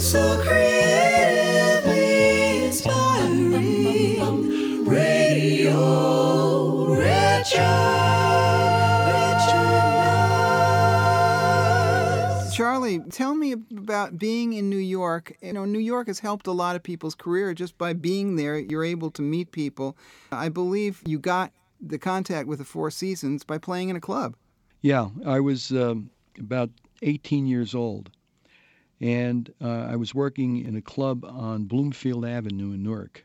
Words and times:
It's 0.00 0.12
so 0.12 0.40
creatively 0.42 1.92
inspiring. 2.64 4.16
Radio 4.86 5.74
Richard. 6.86 7.60
Charlie, 12.54 13.00
tell 13.10 13.34
me 13.34 13.52
about 13.52 14.16
being 14.18 14.54
in 14.54 14.70
New 14.70 14.78
York. 14.78 15.36
You 15.42 15.52
know, 15.52 15.66
New 15.66 15.78
York 15.78 16.06
has 16.06 16.20
helped 16.20 16.46
a 16.46 16.52
lot 16.52 16.76
of 16.76 16.82
people's 16.82 17.14
career 17.14 17.52
just 17.52 17.76
by 17.76 17.92
being 17.92 18.36
there. 18.36 18.58
You're 18.58 18.84
able 18.84 19.10
to 19.10 19.20
meet 19.20 19.52
people. 19.52 19.98
I 20.32 20.48
believe 20.48 21.02
you 21.04 21.18
got 21.18 21.52
the 21.78 21.98
contact 21.98 22.48
with 22.48 22.58
the 22.58 22.64
Four 22.64 22.90
Seasons 22.90 23.44
by 23.44 23.58
playing 23.58 23.90
in 23.90 23.96
a 23.96 24.00
club. 24.00 24.34
Yeah, 24.80 25.10
I 25.26 25.40
was 25.40 25.70
um, 25.72 26.08
about 26.38 26.70
18 27.02 27.46
years 27.46 27.74
old, 27.74 28.10
and 29.00 29.52
uh, 29.62 29.86
I 29.90 29.96
was 29.96 30.14
working 30.14 30.64
in 30.64 30.76
a 30.76 30.82
club 30.82 31.24
on 31.24 31.64
Bloomfield 31.64 32.24
Avenue 32.24 32.72
in 32.72 32.82
Newark. 32.82 33.24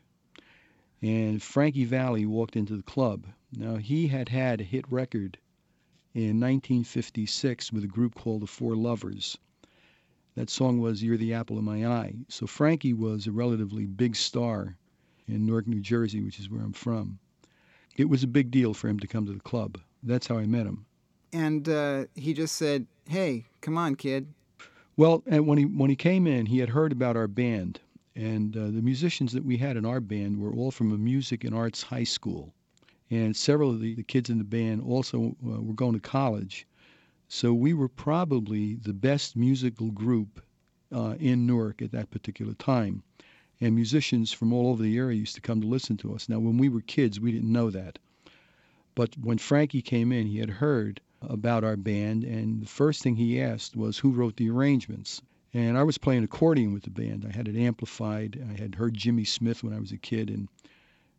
And 1.02 1.42
Frankie 1.42 1.84
Valli 1.84 2.24
walked 2.24 2.56
into 2.56 2.76
the 2.76 2.82
club. 2.82 3.26
Now, 3.54 3.76
he 3.76 4.08
had 4.08 4.28
had 4.28 4.60
a 4.60 4.64
hit 4.64 4.90
record 4.90 5.38
in 6.14 6.40
1956 6.40 7.72
with 7.72 7.84
a 7.84 7.88
group 7.88 8.14
called 8.14 8.42
the 8.42 8.46
Four 8.46 8.74
Lovers. 8.74 9.36
That 10.34 10.50
song 10.50 10.80
was 10.80 11.02
You're 11.02 11.18
the 11.18 11.34
Apple 11.34 11.58
of 11.58 11.64
My 11.64 11.86
Eye. 11.86 12.14
So 12.28 12.46
Frankie 12.46 12.94
was 12.94 13.26
a 13.26 13.32
relatively 13.32 13.86
big 13.86 14.16
star 14.16 14.76
in 15.28 15.44
Newark, 15.44 15.66
New 15.66 15.80
Jersey, 15.80 16.22
which 16.22 16.38
is 16.38 16.50
where 16.50 16.62
I'm 16.62 16.72
from. 16.72 17.18
It 17.96 18.08
was 18.08 18.22
a 18.22 18.28
big 18.28 18.50
deal 18.50 18.74
for 18.74 18.88
him 18.88 18.98
to 19.00 19.06
come 19.06 19.26
to 19.26 19.32
the 19.32 19.40
club. 19.40 19.78
That's 20.02 20.26
how 20.26 20.38
I 20.38 20.46
met 20.46 20.66
him. 20.66 20.86
And 21.32 21.68
uh, 21.68 22.04
he 22.14 22.32
just 22.32 22.56
said, 22.56 22.86
Hey, 23.08 23.44
come 23.60 23.76
on, 23.76 23.94
kid. 23.94 24.26
Well, 24.98 25.22
and 25.26 25.46
when 25.46 25.58
he 25.58 25.66
when 25.66 25.90
he 25.90 25.96
came 25.96 26.26
in, 26.26 26.46
he 26.46 26.58
had 26.58 26.70
heard 26.70 26.90
about 26.90 27.16
our 27.18 27.28
band, 27.28 27.80
and 28.14 28.56
uh, 28.56 28.64
the 28.66 28.80
musicians 28.80 29.32
that 29.32 29.44
we 29.44 29.58
had 29.58 29.76
in 29.76 29.84
our 29.84 30.00
band 30.00 30.40
were 30.40 30.54
all 30.54 30.70
from 30.70 30.90
a 30.90 30.96
music 30.96 31.44
and 31.44 31.54
arts 31.54 31.82
high 31.82 32.04
school, 32.04 32.54
and 33.10 33.36
several 33.36 33.68
of 33.68 33.80
the, 33.80 33.94
the 33.94 34.02
kids 34.02 34.30
in 34.30 34.38
the 34.38 34.44
band 34.44 34.80
also 34.80 35.36
uh, 35.46 35.60
were 35.60 35.74
going 35.74 35.92
to 35.92 36.00
college, 36.00 36.66
so 37.28 37.52
we 37.52 37.74
were 37.74 37.90
probably 37.90 38.76
the 38.76 38.94
best 38.94 39.36
musical 39.36 39.90
group 39.90 40.40
uh, 40.92 41.16
in 41.20 41.46
Newark 41.46 41.82
at 41.82 41.92
that 41.92 42.10
particular 42.10 42.54
time, 42.54 43.02
and 43.60 43.74
musicians 43.74 44.32
from 44.32 44.50
all 44.50 44.70
over 44.70 44.82
the 44.82 44.96
area 44.96 45.18
used 45.18 45.34
to 45.34 45.42
come 45.42 45.60
to 45.60 45.66
listen 45.66 45.98
to 45.98 46.14
us. 46.14 46.26
Now, 46.26 46.38
when 46.38 46.56
we 46.56 46.70
were 46.70 46.80
kids, 46.80 47.20
we 47.20 47.32
didn't 47.32 47.52
know 47.52 47.68
that, 47.70 47.98
but 48.94 49.14
when 49.18 49.36
Frankie 49.36 49.82
came 49.82 50.10
in, 50.10 50.26
he 50.26 50.38
had 50.38 50.48
heard 50.48 51.02
about 51.28 51.64
our 51.64 51.76
band, 51.76 52.24
and 52.24 52.62
the 52.62 52.66
first 52.66 53.02
thing 53.02 53.16
he 53.16 53.40
asked 53.40 53.76
was 53.76 53.98
who 53.98 54.10
wrote 54.10 54.36
the 54.36 54.50
arrangements. 54.50 55.22
And 55.54 55.78
I 55.78 55.84
was 55.84 55.96
playing 55.96 56.22
accordion 56.22 56.72
with 56.72 56.82
the 56.82 56.90
band. 56.90 57.26
I 57.26 57.34
had 57.34 57.48
it 57.48 57.56
amplified. 57.56 58.44
I 58.50 58.60
had 58.60 58.74
heard 58.74 58.94
Jimmy 58.94 59.24
Smith 59.24 59.64
when 59.64 59.72
I 59.72 59.80
was 59.80 59.92
a 59.92 59.96
kid, 59.96 60.28
and 60.28 60.48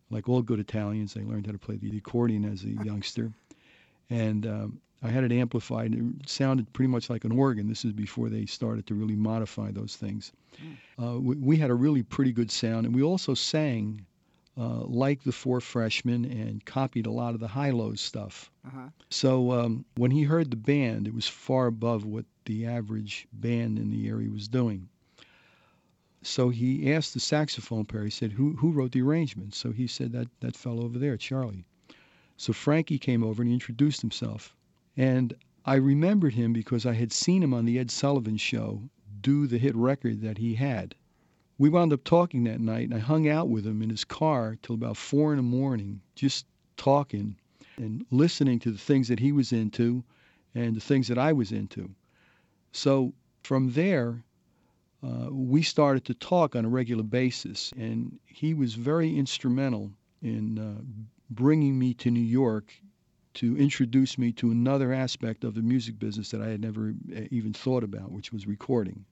like 0.09 0.29
all 0.29 0.41
good 0.41 0.59
Italians, 0.59 1.17
I 1.17 1.21
learned 1.21 1.47
how 1.47 1.53
to 1.53 1.57
play 1.57 1.75
the 1.75 1.97
accordion 1.97 2.45
as 2.45 2.63
a 2.63 2.69
youngster. 2.85 3.31
And 4.09 4.45
um, 4.45 4.81
I 5.03 5.09
had 5.09 5.23
it 5.23 5.31
amplified. 5.31 5.93
It 5.93 6.29
sounded 6.29 6.71
pretty 6.73 6.89
much 6.89 7.09
like 7.09 7.25
an 7.25 7.31
organ. 7.31 7.67
This 7.67 7.83
is 7.83 7.93
before 7.93 8.29
they 8.29 8.45
started 8.45 8.85
to 8.87 8.95
really 8.95 9.15
modify 9.15 9.71
those 9.71 9.95
things. 9.95 10.31
Uh, 11.01 11.19
we, 11.19 11.35
we 11.35 11.57
had 11.57 11.69
a 11.69 11.75
really 11.75 12.03
pretty 12.03 12.31
good 12.31 12.51
sound, 12.51 12.85
and 12.85 12.95
we 12.95 13.03
also 13.03 13.33
sang 13.33 14.05
uh, 14.57 14.83
like 14.85 15.23
the 15.23 15.31
Four 15.31 15.61
Freshmen 15.61 16.25
and 16.25 16.65
copied 16.65 17.05
a 17.05 17.11
lot 17.11 17.33
of 17.33 17.39
the 17.39 17.47
Hi-Lo's 17.47 18.01
stuff. 18.01 18.49
Uh-huh. 18.65 18.89
So 19.09 19.51
um, 19.51 19.85
when 19.95 20.11
he 20.11 20.23
heard 20.23 20.49
the 20.49 20.57
band, 20.57 21.07
it 21.07 21.13
was 21.13 21.27
far 21.27 21.67
above 21.67 22.05
what 22.05 22.25
the 22.45 22.65
average 22.65 23.27
band 23.33 23.77
in 23.77 23.91
the 23.91 24.07
area 24.07 24.29
was 24.29 24.47
doing. 24.47 24.89
So 26.23 26.49
he 26.49 26.91
asked 26.91 27.13
the 27.13 27.19
saxophone 27.19 27.85
player, 27.85 28.03
he 28.03 28.09
said, 28.09 28.31
who, 28.31 28.53
who 28.53 28.71
wrote 28.71 28.91
the 28.91 29.01
arrangements? 29.01 29.57
So 29.57 29.71
he 29.71 29.87
said, 29.87 30.11
that, 30.13 30.27
that 30.39 30.55
fellow 30.55 30.83
over 30.83 30.97
there, 30.97 31.17
Charlie. 31.17 31.65
So 32.35 32.51
Frankie 32.53 32.99
came 32.99 33.23
over 33.23 33.41
and 33.41 33.49
he 33.49 33.53
introduced 33.53 34.01
himself. 34.01 34.55
And 34.97 35.35
I 35.65 35.75
remembered 35.75 36.33
him 36.33 36.53
because 36.53 36.85
I 36.85 36.93
had 36.93 37.11
seen 37.11 37.43
him 37.43 37.53
on 37.53 37.65
the 37.65 37.77
Ed 37.77 37.91
Sullivan 37.91 38.37
show 38.37 38.81
do 39.21 39.47
the 39.47 39.57
hit 39.57 39.75
record 39.75 40.21
that 40.21 40.37
he 40.37 40.55
had. 40.55 40.95
We 41.59 41.69
wound 41.69 41.91
up 41.91 42.03
talking 42.03 42.43
that 42.43 42.61
night, 42.61 42.83
and 42.83 42.93
I 42.93 42.99
hung 42.99 43.27
out 43.27 43.49
with 43.49 43.65
him 43.65 43.81
in 43.81 43.89
his 43.89 44.03
car 44.03 44.57
till 44.61 44.75
about 44.75 44.97
four 44.97 45.31
in 45.31 45.37
the 45.37 45.43
morning, 45.43 46.01
just 46.15 46.45
talking 46.75 47.35
and 47.77 48.05
listening 48.11 48.59
to 48.59 48.71
the 48.71 48.77
things 48.77 49.07
that 49.07 49.19
he 49.19 49.31
was 49.31 49.51
into 49.51 50.03
and 50.53 50.75
the 50.75 50.81
things 50.81 51.07
that 51.07 51.17
I 51.17 51.33
was 51.33 51.51
into. 51.51 51.89
So 52.71 53.13
from 53.43 53.71
there, 53.73 54.23
uh, 55.03 55.27
we 55.31 55.61
started 55.61 56.05
to 56.05 56.13
talk 56.13 56.55
on 56.55 56.65
a 56.65 56.69
regular 56.69 57.03
basis, 57.03 57.71
and 57.77 58.19
he 58.25 58.53
was 58.53 58.73
very 58.73 59.15
instrumental 59.15 59.91
in 60.21 60.59
uh, 60.59 60.81
bringing 61.29 61.77
me 61.77 61.93
to 61.95 62.11
New 62.11 62.19
York 62.19 62.73
to 63.35 63.55
introduce 63.57 64.17
me 64.17 64.31
to 64.31 64.51
another 64.51 64.91
aspect 64.91 65.43
of 65.43 65.53
the 65.53 65.61
music 65.61 65.99
business 65.99 66.29
that 66.31 66.41
I 66.41 66.47
had 66.47 66.61
never 66.61 66.93
uh, 67.15 67.21
even 67.29 67.53
thought 67.53 67.83
about, 67.83 68.11
which 68.11 68.33
was 68.33 68.47
recording. 68.47 69.05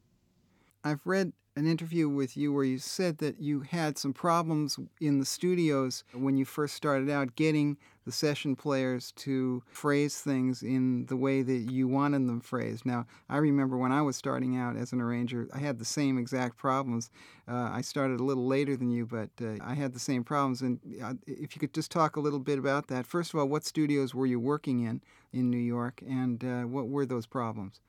I've 0.83 1.05
read 1.05 1.31
an 1.55 1.67
interview 1.67 2.09
with 2.09 2.35
you 2.35 2.51
where 2.51 2.65
you 2.65 2.77
said 2.77 3.17
that 3.19 3.39
you 3.39 3.61
had 3.61 3.97
some 3.97 4.13
problems 4.13 4.77
in 4.99 5.19
the 5.19 5.25
studios 5.25 6.03
when 6.13 6.35
you 6.35 6.43
first 6.43 6.75
started 6.75 7.09
out 7.09 7.35
getting 7.35 7.77
the 8.05 8.11
session 8.11 8.55
players 8.55 9.13
to 9.13 9.63
phrase 9.67 10.19
things 10.19 10.61
in 10.61 11.05
the 11.07 11.15
way 11.15 11.41
that 11.41 11.71
you 11.71 11.87
wanted 11.87 12.27
them 12.27 12.41
phrased. 12.41 12.85
Now, 12.85 13.07
I 13.29 13.37
remember 13.37 13.77
when 13.77 13.93
I 13.93 14.01
was 14.01 14.17
starting 14.17 14.57
out 14.57 14.75
as 14.75 14.91
an 14.91 15.01
arranger, 15.01 15.47
I 15.53 15.59
had 15.59 15.79
the 15.79 15.85
same 15.85 16.17
exact 16.17 16.57
problems. 16.57 17.09
Uh, 17.47 17.69
I 17.71 17.81
started 17.81 18.19
a 18.19 18.23
little 18.23 18.45
later 18.45 18.75
than 18.75 18.91
you, 18.91 19.05
but 19.05 19.29
uh, 19.41 19.55
I 19.61 19.73
had 19.73 19.93
the 19.93 19.99
same 19.99 20.23
problems. 20.23 20.61
And 20.61 20.79
uh, 21.01 21.13
if 21.25 21.55
you 21.55 21.59
could 21.59 21.73
just 21.73 21.89
talk 21.89 22.17
a 22.17 22.19
little 22.19 22.39
bit 22.39 22.59
about 22.59 22.87
that. 22.87 23.07
First 23.07 23.33
of 23.33 23.39
all, 23.39 23.47
what 23.47 23.65
studios 23.65 24.13
were 24.13 24.27
you 24.27 24.39
working 24.39 24.81
in 24.81 25.01
in 25.33 25.49
New 25.49 25.57
York, 25.57 26.01
and 26.07 26.43
uh, 26.43 26.61
what 26.63 26.87
were 26.87 27.05
those 27.05 27.25
problems? 27.25 27.79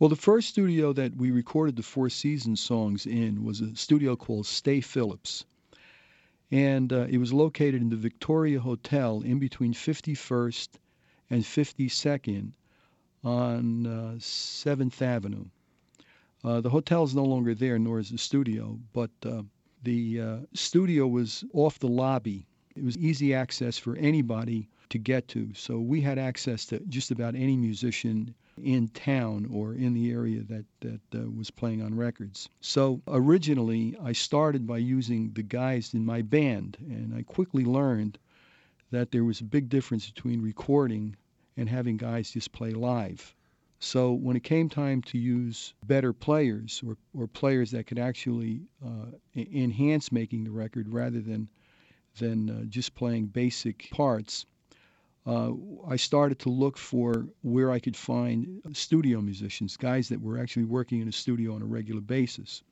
Well, 0.00 0.10
the 0.10 0.16
first 0.16 0.48
studio 0.48 0.92
that 0.92 1.16
we 1.16 1.30
recorded 1.30 1.76
the 1.76 1.84
Four 1.84 2.10
Seasons 2.10 2.60
songs 2.60 3.06
in 3.06 3.44
was 3.44 3.60
a 3.60 3.76
studio 3.76 4.16
called 4.16 4.44
Stea-Phillips. 4.44 5.44
And 6.50 6.92
uh, 6.92 7.06
it 7.08 7.18
was 7.18 7.32
located 7.32 7.80
in 7.80 7.90
the 7.90 7.96
Victoria 7.96 8.58
Hotel 8.58 9.20
in 9.20 9.38
between 9.38 9.72
51st 9.72 10.68
and 11.30 11.44
52nd 11.44 12.54
on 13.22 13.86
uh, 13.86 14.14
7th 14.18 15.00
Avenue. 15.00 15.44
Uh, 16.42 16.60
the 16.60 16.70
hotel 16.70 17.04
is 17.04 17.14
no 17.14 17.24
longer 17.24 17.54
there, 17.54 17.78
nor 17.78 18.00
is 18.00 18.10
the 18.10 18.18
studio, 18.18 18.76
but 18.92 19.12
uh, 19.24 19.42
the 19.84 20.20
uh, 20.20 20.36
studio 20.54 21.06
was 21.06 21.44
off 21.52 21.78
the 21.78 21.86
lobby. 21.86 22.48
It 22.74 22.82
was 22.82 22.98
easy 22.98 23.32
access 23.32 23.78
for 23.78 23.94
anybody 23.94 24.68
to 24.88 24.98
get 24.98 25.28
to. 25.28 25.54
So 25.54 25.78
we 25.78 26.00
had 26.00 26.18
access 26.18 26.66
to 26.66 26.80
just 26.88 27.12
about 27.12 27.36
any 27.36 27.56
musician 27.56 28.34
in 28.62 28.88
town 28.88 29.48
or 29.52 29.74
in 29.74 29.94
the 29.94 30.10
area 30.10 30.42
that, 30.42 30.64
that 30.80 31.00
uh, 31.14 31.30
was 31.30 31.50
playing 31.50 31.82
on 31.82 31.94
records. 31.94 32.48
So 32.60 33.00
originally, 33.08 33.96
I 34.02 34.12
started 34.12 34.66
by 34.66 34.78
using 34.78 35.32
the 35.32 35.42
guys 35.42 35.94
in 35.94 36.04
my 36.04 36.22
band, 36.22 36.76
and 36.80 37.14
I 37.14 37.22
quickly 37.22 37.64
learned 37.64 38.18
that 38.90 39.10
there 39.10 39.24
was 39.24 39.40
a 39.40 39.44
big 39.44 39.68
difference 39.68 40.08
between 40.08 40.40
recording 40.40 41.16
and 41.56 41.68
having 41.68 41.96
guys 41.96 42.30
just 42.30 42.52
play 42.52 42.70
live. 42.70 43.34
So 43.80 44.12
when 44.12 44.36
it 44.36 44.44
came 44.44 44.68
time 44.68 45.02
to 45.02 45.18
use 45.18 45.74
better 45.84 46.12
players 46.12 46.82
or, 46.86 46.96
or 47.12 47.26
players 47.26 47.72
that 47.72 47.86
could 47.86 47.98
actually 47.98 48.62
uh, 48.84 49.06
enhance 49.36 50.10
making 50.10 50.44
the 50.44 50.50
record 50.50 50.88
rather 50.88 51.20
than 51.20 51.48
than 52.18 52.48
uh, 52.48 52.64
just 52.68 52.94
playing 52.94 53.26
basic 53.26 53.90
parts, 53.90 54.46
uh, 55.26 55.52
I 55.88 55.96
started 55.96 56.38
to 56.40 56.50
look 56.50 56.76
for 56.76 57.26
where 57.42 57.70
I 57.70 57.78
could 57.78 57.96
find 57.96 58.60
studio 58.72 59.20
musicians, 59.20 59.76
guys 59.76 60.08
that 60.08 60.20
were 60.20 60.38
actually 60.38 60.64
working 60.64 61.00
in 61.00 61.08
a 61.08 61.12
studio 61.12 61.54
on 61.54 61.62
a 61.62 61.66
regular 61.66 62.00
basis. 62.00 62.62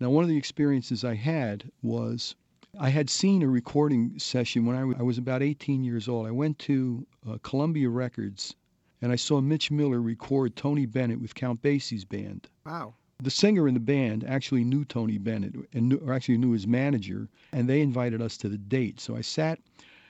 Now, 0.00 0.10
one 0.10 0.24
of 0.24 0.30
the 0.30 0.36
experiences 0.36 1.04
I 1.04 1.14
had 1.14 1.70
was 1.82 2.34
I 2.78 2.90
had 2.90 3.08
seen 3.10 3.42
a 3.42 3.48
recording 3.48 4.18
session 4.18 4.66
when 4.66 4.76
I, 4.76 4.80
w- 4.80 4.96
I 4.98 5.02
was 5.02 5.18
about 5.18 5.42
18 5.42 5.82
years 5.84 6.08
old. 6.08 6.26
I 6.26 6.30
went 6.30 6.58
to 6.60 7.06
uh, 7.28 7.38
Columbia 7.42 7.88
Records 7.88 8.54
and 9.00 9.10
I 9.12 9.16
saw 9.16 9.40
Mitch 9.40 9.70
Miller 9.70 10.00
record 10.00 10.56
Tony 10.56 10.86
Bennett 10.86 11.20
with 11.20 11.34
Count 11.34 11.62
Basie's 11.62 12.04
band. 12.04 12.48
Wow. 12.66 12.94
The 13.20 13.30
singer 13.30 13.66
in 13.66 13.74
the 13.74 13.80
band 13.80 14.24
actually 14.24 14.64
knew 14.64 14.84
Tony 14.84 15.18
Bennett 15.18 15.54
and 15.72 15.88
knew, 15.88 15.96
or 15.98 16.12
actually 16.12 16.38
knew 16.38 16.52
his 16.52 16.66
manager, 16.66 17.28
and 17.52 17.68
they 17.68 17.80
invited 17.80 18.22
us 18.22 18.36
to 18.38 18.48
the 18.48 18.58
date. 18.58 19.00
So 19.00 19.16
I 19.16 19.22
sat 19.22 19.58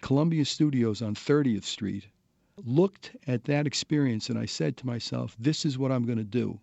Columbia 0.01 0.45
Studios 0.45 1.03
on 1.03 1.15
30th 1.15 1.65
Street, 1.65 2.07
looked 2.65 3.17
at 3.27 3.45
that 3.45 3.67
experience 3.67 4.29
and 4.29 4.39
I 4.39 4.47
said 4.47 4.77
to 4.79 4.87
myself, 4.87 5.37
this 5.39 5.65
is 5.65 5.79
what 5.79 5.93
I'm 5.93 6.07
going 6.07 6.19
to 6.19 6.25
do. 6.25 6.59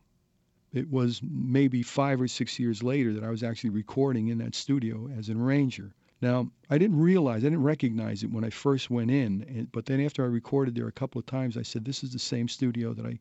It 0.74 0.90
was 0.92 1.22
maybe 1.24 1.84
five 1.84 2.20
or 2.20 2.28
six 2.28 2.60
years 2.60 2.84
later 2.84 3.14
that 3.14 3.24
I 3.24 3.30
was 3.30 3.44
actually 3.44 3.70
recording 3.70 4.28
in 4.28 4.38
that 4.40 4.56
studio 4.56 5.10
as 5.18 5.30
an 5.30 5.40
arranger. 5.40 5.94
Now, 6.22 6.50
I 6.70 6.78
didn't 6.78 7.00
realize, 7.00 7.44
I 7.44 7.50
didn't 7.50 7.64
recognize 7.64 8.24
it 8.24 8.32
when 8.32 8.44
I 8.44 8.50
first 8.50 8.90
went 8.90 9.12
in, 9.12 9.68
but 9.72 9.86
then 9.86 10.02
after 10.02 10.24
I 10.24 10.28
recorded 10.28 10.76
there 10.76 10.88
a 10.88 10.92
couple 10.92 11.20
of 11.20 11.26
times, 11.26 11.56
I 11.56 11.62
said, 11.62 11.86
this 11.86 12.04
is 12.04 12.12
the 12.12 12.20
same 12.20 12.48
studio 12.48 12.94
that 12.94 13.06
I, 13.06 13.20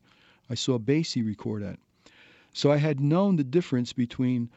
I 0.49 0.55
saw 0.55 0.77
Basie 0.77 1.25
record 1.25 1.63
at. 1.63 1.79
So 2.53 2.71
I 2.71 2.77
had 2.77 2.99
known 2.99 3.35
the 3.35 3.43
difference 3.43 3.93
between 3.93 4.49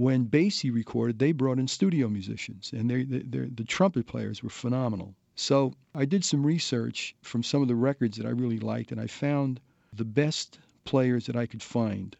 when 0.00 0.24
Basie 0.24 0.72
recorded, 0.72 1.18
they 1.18 1.30
brought 1.30 1.58
in 1.58 1.68
studio 1.68 2.08
musicians, 2.08 2.72
and 2.72 2.88
they, 2.90 3.02
they, 3.02 3.20
the 3.54 3.64
trumpet 3.64 4.06
players 4.06 4.42
were 4.42 4.48
phenomenal. 4.48 5.14
So 5.36 5.74
I 5.94 6.06
did 6.06 6.24
some 6.24 6.42
research 6.42 7.14
from 7.20 7.42
some 7.42 7.60
of 7.60 7.68
the 7.68 7.74
records 7.74 8.16
that 8.16 8.24
I 8.24 8.30
really 8.30 8.58
liked, 8.58 8.92
and 8.92 8.98
I 8.98 9.06
found 9.06 9.60
the 9.92 10.06
best 10.06 10.58
players 10.86 11.26
that 11.26 11.36
I 11.36 11.44
could 11.44 11.62
find, 11.62 12.16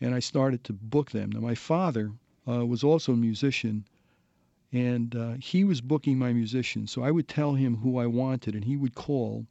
and 0.00 0.14
I 0.14 0.20
started 0.20 0.62
to 0.62 0.72
book 0.72 1.10
them. 1.10 1.32
Now, 1.32 1.40
my 1.40 1.56
father 1.56 2.12
uh, 2.46 2.64
was 2.64 2.84
also 2.84 3.12
a 3.12 3.16
musician, 3.16 3.84
and 4.72 5.16
uh, 5.16 5.32
he 5.40 5.64
was 5.64 5.80
booking 5.80 6.16
my 6.16 6.32
musicians. 6.32 6.92
So 6.92 7.02
I 7.02 7.10
would 7.10 7.26
tell 7.26 7.54
him 7.54 7.74
who 7.78 7.98
I 7.98 8.06
wanted, 8.06 8.54
and 8.54 8.64
he 8.64 8.76
would 8.76 8.94
call 8.94 9.44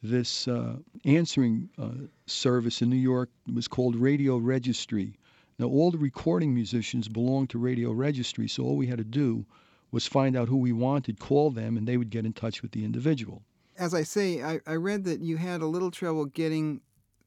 this 0.00 0.46
uh, 0.46 0.76
answering 1.04 1.68
uh, 1.76 2.06
service 2.26 2.82
in 2.82 2.88
New 2.88 3.04
York. 3.12 3.30
It 3.48 3.54
was 3.56 3.66
called 3.66 3.96
Radio 3.96 4.36
Registry. 4.36 5.18
Now, 5.58 5.66
all 5.66 5.90
the 5.90 5.98
recording 5.98 6.52
musicians 6.52 7.08
belonged 7.08 7.50
to 7.50 7.58
Radio 7.58 7.92
Registry, 7.92 8.48
so 8.48 8.64
all 8.64 8.76
we 8.76 8.88
had 8.88 8.98
to 8.98 9.04
do 9.04 9.46
was 9.92 10.06
find 10.06 10.36
out 10.36 10.48
who 10.48 10.56
we 10.56 10.72
wanted, 10.72 11.20
call 11.20 11.50
them, 11.50 11.76
and 11.76 11.86
they 11.86 11.96
would 11.96 12.10
get 12.10 12.26
in 12.26 12.32
touch 12.32 12.62
with 12.62 12.72
the 12.72 12.84
individual. 12.84 13.42
As 13.76 13.94
I 13.94 14.02
say, 14.02 14.42
I, 14.42 14.60
I 14.66 14.74
read 14.74 15.04
that 15.04 15.20
you 15.20 15.36
had 15.36 15.62
a 15.62 15.66
little 15.66 15.90
trouble 15.90 16.24
getting 16.26 16.80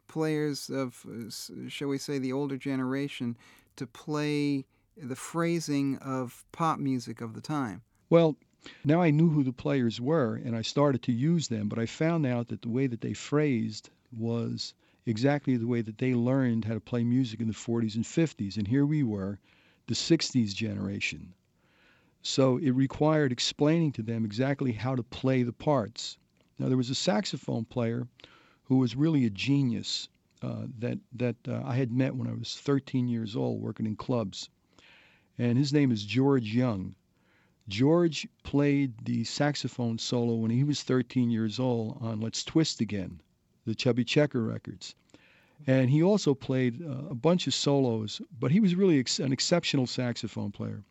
players 0.07 0.69
of, 0.69 1.05
uh, 1.07 1.29
shall 1.69 1.87
we 1.87 1.97
say, 1.97 2.17
the 2.19 2.33
older 2.33 2.57
generation 2.57 3.37
to 3.77 3.87
play 3.87 4.65
the 4.97 5.15
phrasing 5.15 5.97
of 5.99 6.45
pop 6.51 6.79
music 6.79 7.21
of 7.21 7.33
the 7.33 7.41
time. 7.41 7.81
Well, 8.09 8.35
now 8.83 9.01
I 9.01 9.11
knew 9.11 9.29
who 9.29 9.43
the 9.43 9.53
players 9.53 10.01
were 10.01 10.35
and 10.35 10.55
I 10.55 10.61
started 10.61 11.03
to 11.03 11.11
use 11.11 11.47
them, 11.47 11.69
but 11.69 11.79
I 11.79 11.85
found 11.85 12.25
out 12.25 12.47
that 12.49 12.61
the 12.61 12.69
way 12.69 12.87
that 12.87 13.01
they 13.01 13.13
phrased 13.13 13.89
was 14.11 14.73
exactly 15.07 15.55
the 15.55 15.65
way 15.65 15.81
that 15.81 15.97
they 15.97 16.13
learned 16.13 16.65
how 16.65 16.73
to 16.73 16.81
play 16.81 17.01
music 17.01 17.39
in 17.39 17.47
the 17.47 17.53
40s 17.53 17.95
and 17.95 18.03
50s. 18.03 18.57
And 18.57 18.67
here 18.67 18.85
we 18.85 19.03
were, 19.03 19.39
the 19.87 19.93
60s 19.93 20.53
generation. 20.53 21.33
So 22.21 22.57
it 22.57 22.71
required 22.71 23.31
explaining 23.31 23.93
to 23.93 24.03
them 24.03 24.25
exactly 24.25 24.73
how 24.73 24.95
to 24.95 25.03
play 25.03 25.43
the 25.43 25.53
parts. 25.53 26.17
Now, 26.59 26.67
there 26.67 26.75
was 26.75 26.89
a 26.89 26.95
saxophone 26.95 27.63
player 27.63 28.05
who 28.65 28.77
was 28.77 28.97
really 28.97 29.25
a 29.25 29.29
genius 29.29 30.09
uh, 30.41 30.65
that, 30.79 30.99
that 31.13 31.37
uh, 31.47 31.61
I 31.63 31.75
had 31.75 31.91
met 31.91 32.15
when 32.15 32.27
I 32.27 32.33
was 32.33 32.57
13 32.57 33.07
years 33.07 33.33
old 33.33 33.61
working 33.61 33.85
in 33.85 33.95
clubs. 33.95 34.49
And 35.37 35.57
his 35.57 35.71
name 35.71 35.91
is 35.91 36.03
George 36.03 36.53
Young. 36.53 36.95
George 37.69 38.27
played 38.43 39.05
the 39.05 39.23
saxophone 39.23 39.99
solo 39.99 40.35
when 40.35 40.51
he 40.51 40.65
was 40.65 40.83
13 40.83 41.29
years 41.29 41.59
old 41.59 41.97
on 42.01 42.19
Let's 42.19 42.43
Twist 42.43 42.81
Again 42.81 43.21
the 43.67 43.75
Chubby 43.75 44.03
Checker 44.03 44.41
records. 44.41 44.95
And 45.67 45.89
he 45.89 46.01
also 46.01 46.33
played 46.33 46.81
uh, 46.81 47.09
a 47.09 47.15
bunch 47.15 47.47
of 47.47 47.53
solos, 47.53 48.21
but 48.39 48.51
he 48.51 48.59
was 48.59 48.75
really 48.75 48.99
ex- 48.99 49.19
an 49.19 49.33
exceptional 49.33 49.85
saxophone 49.85 50.51
player. 50.51 50.83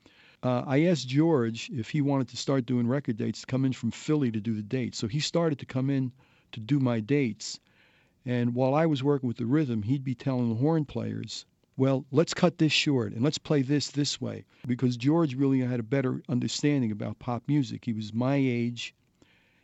Uh, 0.43 0.63
I 0.67 0.85
asked 0.85 1.09
George 1.09 1.71
if 1.71 1.89
he 1.89 2.03
wanted 2.03 2.29
to 2.29 2.37
start 2.37 2.67
doing 2.67 2.87
record 2.87 3.17
dates 3.17 3.41
to 3.41 3.47
come 3.47 3.65
in 3.65 3.73
from 3.73 3.91
Philly 3.91 4.31
to 4.31 4.41
do 4.41 4.55
the 4.55 4.63
dates. 4.63 4.99
So 4.99 5.07
he 5.09 5.21
started 5.21 5.59
to 5.61 5.67
come 5.67 5.89
in 5.89 6.13
to 6.53 6.61
do 6.61 6.79
my 6.79 7.01
dates. 7.01 7.59
And 8.27 8.55
while 8.55 8.75
I 8.75 8.87
was 8.87 9.03
working 9.03 9.29
with 9.29 9.39
the 9.39 9.47
rhythm, 9.47 9.83
he'd 9.83 10.05
be 10.05 10.15
telling 10.15 10.51
the 10.51 10.57
horn 10.57 10.85
players, 10.85 11.47
well, 11.79 12.05
let's 12.11 12.35
cut 12.35 12.59
this 12.59 12.73
short 12.73 13.13
and 13.13 13.23
let's 13.23 13.39
play 13.39 13.63
this 13.63 13.91
this 13.91 14.21
way. 14.21 14.45
Because 14.67 14.97
George 14.97 15.35
really 15.35 15.61
had 15.61 15.81
a 15.81 15.85
better 15.85 16.23
understanding 16.29 16.91
about 16.91 17.19
pop 17.19 17.43
music. 17.47 17.85
He 17.85 17.93
was 17.93 18.13
my 18.13 18.35
age. 18.35 18.95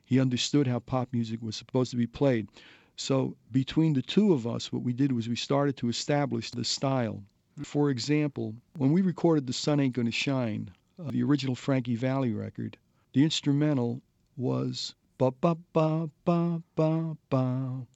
He 0.04 0.20
understood 0.20 0.66
how 0.66 0.78
pop 0.78 1.08
music 1.12 1.42
was 1.42 1.56
supposed 1.56 1.90
to 1.90 1.96
be 1.96 2.06
played. 2.06 2.48
So 2.96 3.36
between 3.50 3.94
the 3.94 4.02
two 4.02 4.32
of 4.32 4.46
us, 4.46 4.72
what 4.72 4.82
we 4.82 4.92
did 4.92 5.12
was 5.12 5.28
we 5.28 5.36
started 5.36 5.76
to 5.78 5.88
establish 5.88 6.50
the 6.50 6.64
style. 6.64 7.22
For 7.62 7.90
example, 7.90 8.54
when 8.76 8.92
we 8.92 9.02
recorded 9.02 9.46
The 9.46 9.52
Sun 9.52 9.80
Ain't 9.80 9.94
Gonna 9.94 10.10
Shine, 10.10 10.70
uh, 10.98 11.10
the 11.10 11.22
original 11.22 11.54
Frankie 11.54 11.96
Valli 11.96 12.32
record, 12.32 12.76
the 13.12 13.24
instrumental 13.24 14.00
was 14.36 14.94
ba 15.18 15.30
ba 15.30 15.56
ba 15.72 16.10
ba 16.24 16.62
ba 16.74 17.16
ba. 17.28 17.86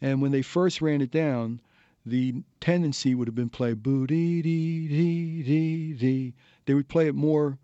And 0.00 0.20
when 0.22 0.32
they 0.32 0.42
first 0.42 0.80
ran 0.80 1.00
it 1.00 1.10
down, 1.10 1.60
the 2.04 2.42
tendency 2.60 3.14
would 3.14 3.28
have 3.28 3.34
been 3.34 3.48
play 3.50 3.74
boo 3.74 4.06
dee 4.06 4.42
dee 4.42 4.88
dee 4.88 5.42
dee 5.42 5.92
dee. 5.92 6.34
They 6.66 6.74
would 6.74 6.88
play 6.88 7.06
it 7.06 7.14
more, 7.14 7.58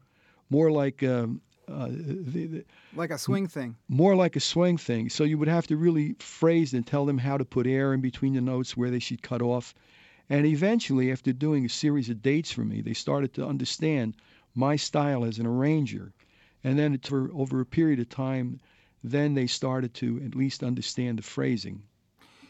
more 0.51 0.71
like 0.71 1.03
um, 1.03 1.41
uh, 1.69 1.89
the, 1.89 2.47
the, 2.47 2.65
like 2.95 3.11
a 3.11 3.19
swing 3.19 3.47
thing. 3.47 3.77
More 3.89 4.17
like 4.17 4.37
a 4.37 4.41
swing 4.41 4.79
thing. 4.79 5.11
So 5.11 5.25
you 5.25 5.39
would 5.39 5.49
have 5.49 5.67
to 5.69 5.77
really 5.77 6.15
phrase 6.19 6.73
and 6.73 6.87
tell 6.87 7.07
them 7.07 7.19
how 7.19 7.37
to 7.37 7.45
put 7.45 7.67
air 7.67 7.93
in 7.93 8.01
between 8.01 8.35
the 8.35 8.41
notes, 8.41 8.77
where 8.77 8.91
they 8.91 8.99
should 8.99 9.23
cut 9.23 9.43
off. 9.43 9.75
And 10.31 10.47
eventually, 10.47 11.11
after 11.11 11.33
doing 11.33 11.65
a 11.65 11.71
series 11.71 12.11
of 12.11 12.23
dates 12.23 12.51
for 12.51 12.65
me, 12.65 12.81
they 12.81 12.95
started 12.95 13.33
to 13.35 13.47
understand 13.47 14.17
my 14.55 14.77
style 14.77 15.25
as 15.25 15.39
an 15.39 15.47
arranger. 15.47 16.13
And 16.65 16.79
then 16.79 16.99
for 16.99 17.31
over 17.33 17.61
a 17.61 17.67
period 17.67 18.01
of 18.01 18.09
time, 18.09 18.61
then 19.05 19.35
they 19.35 19.47
started 19.47 19.95
to 19.95 20.21
at 20.25 20.35
least 20.35 20.63
understand 20.63 21.19
the 21.19 21.23
phrasing. 21.23 21.83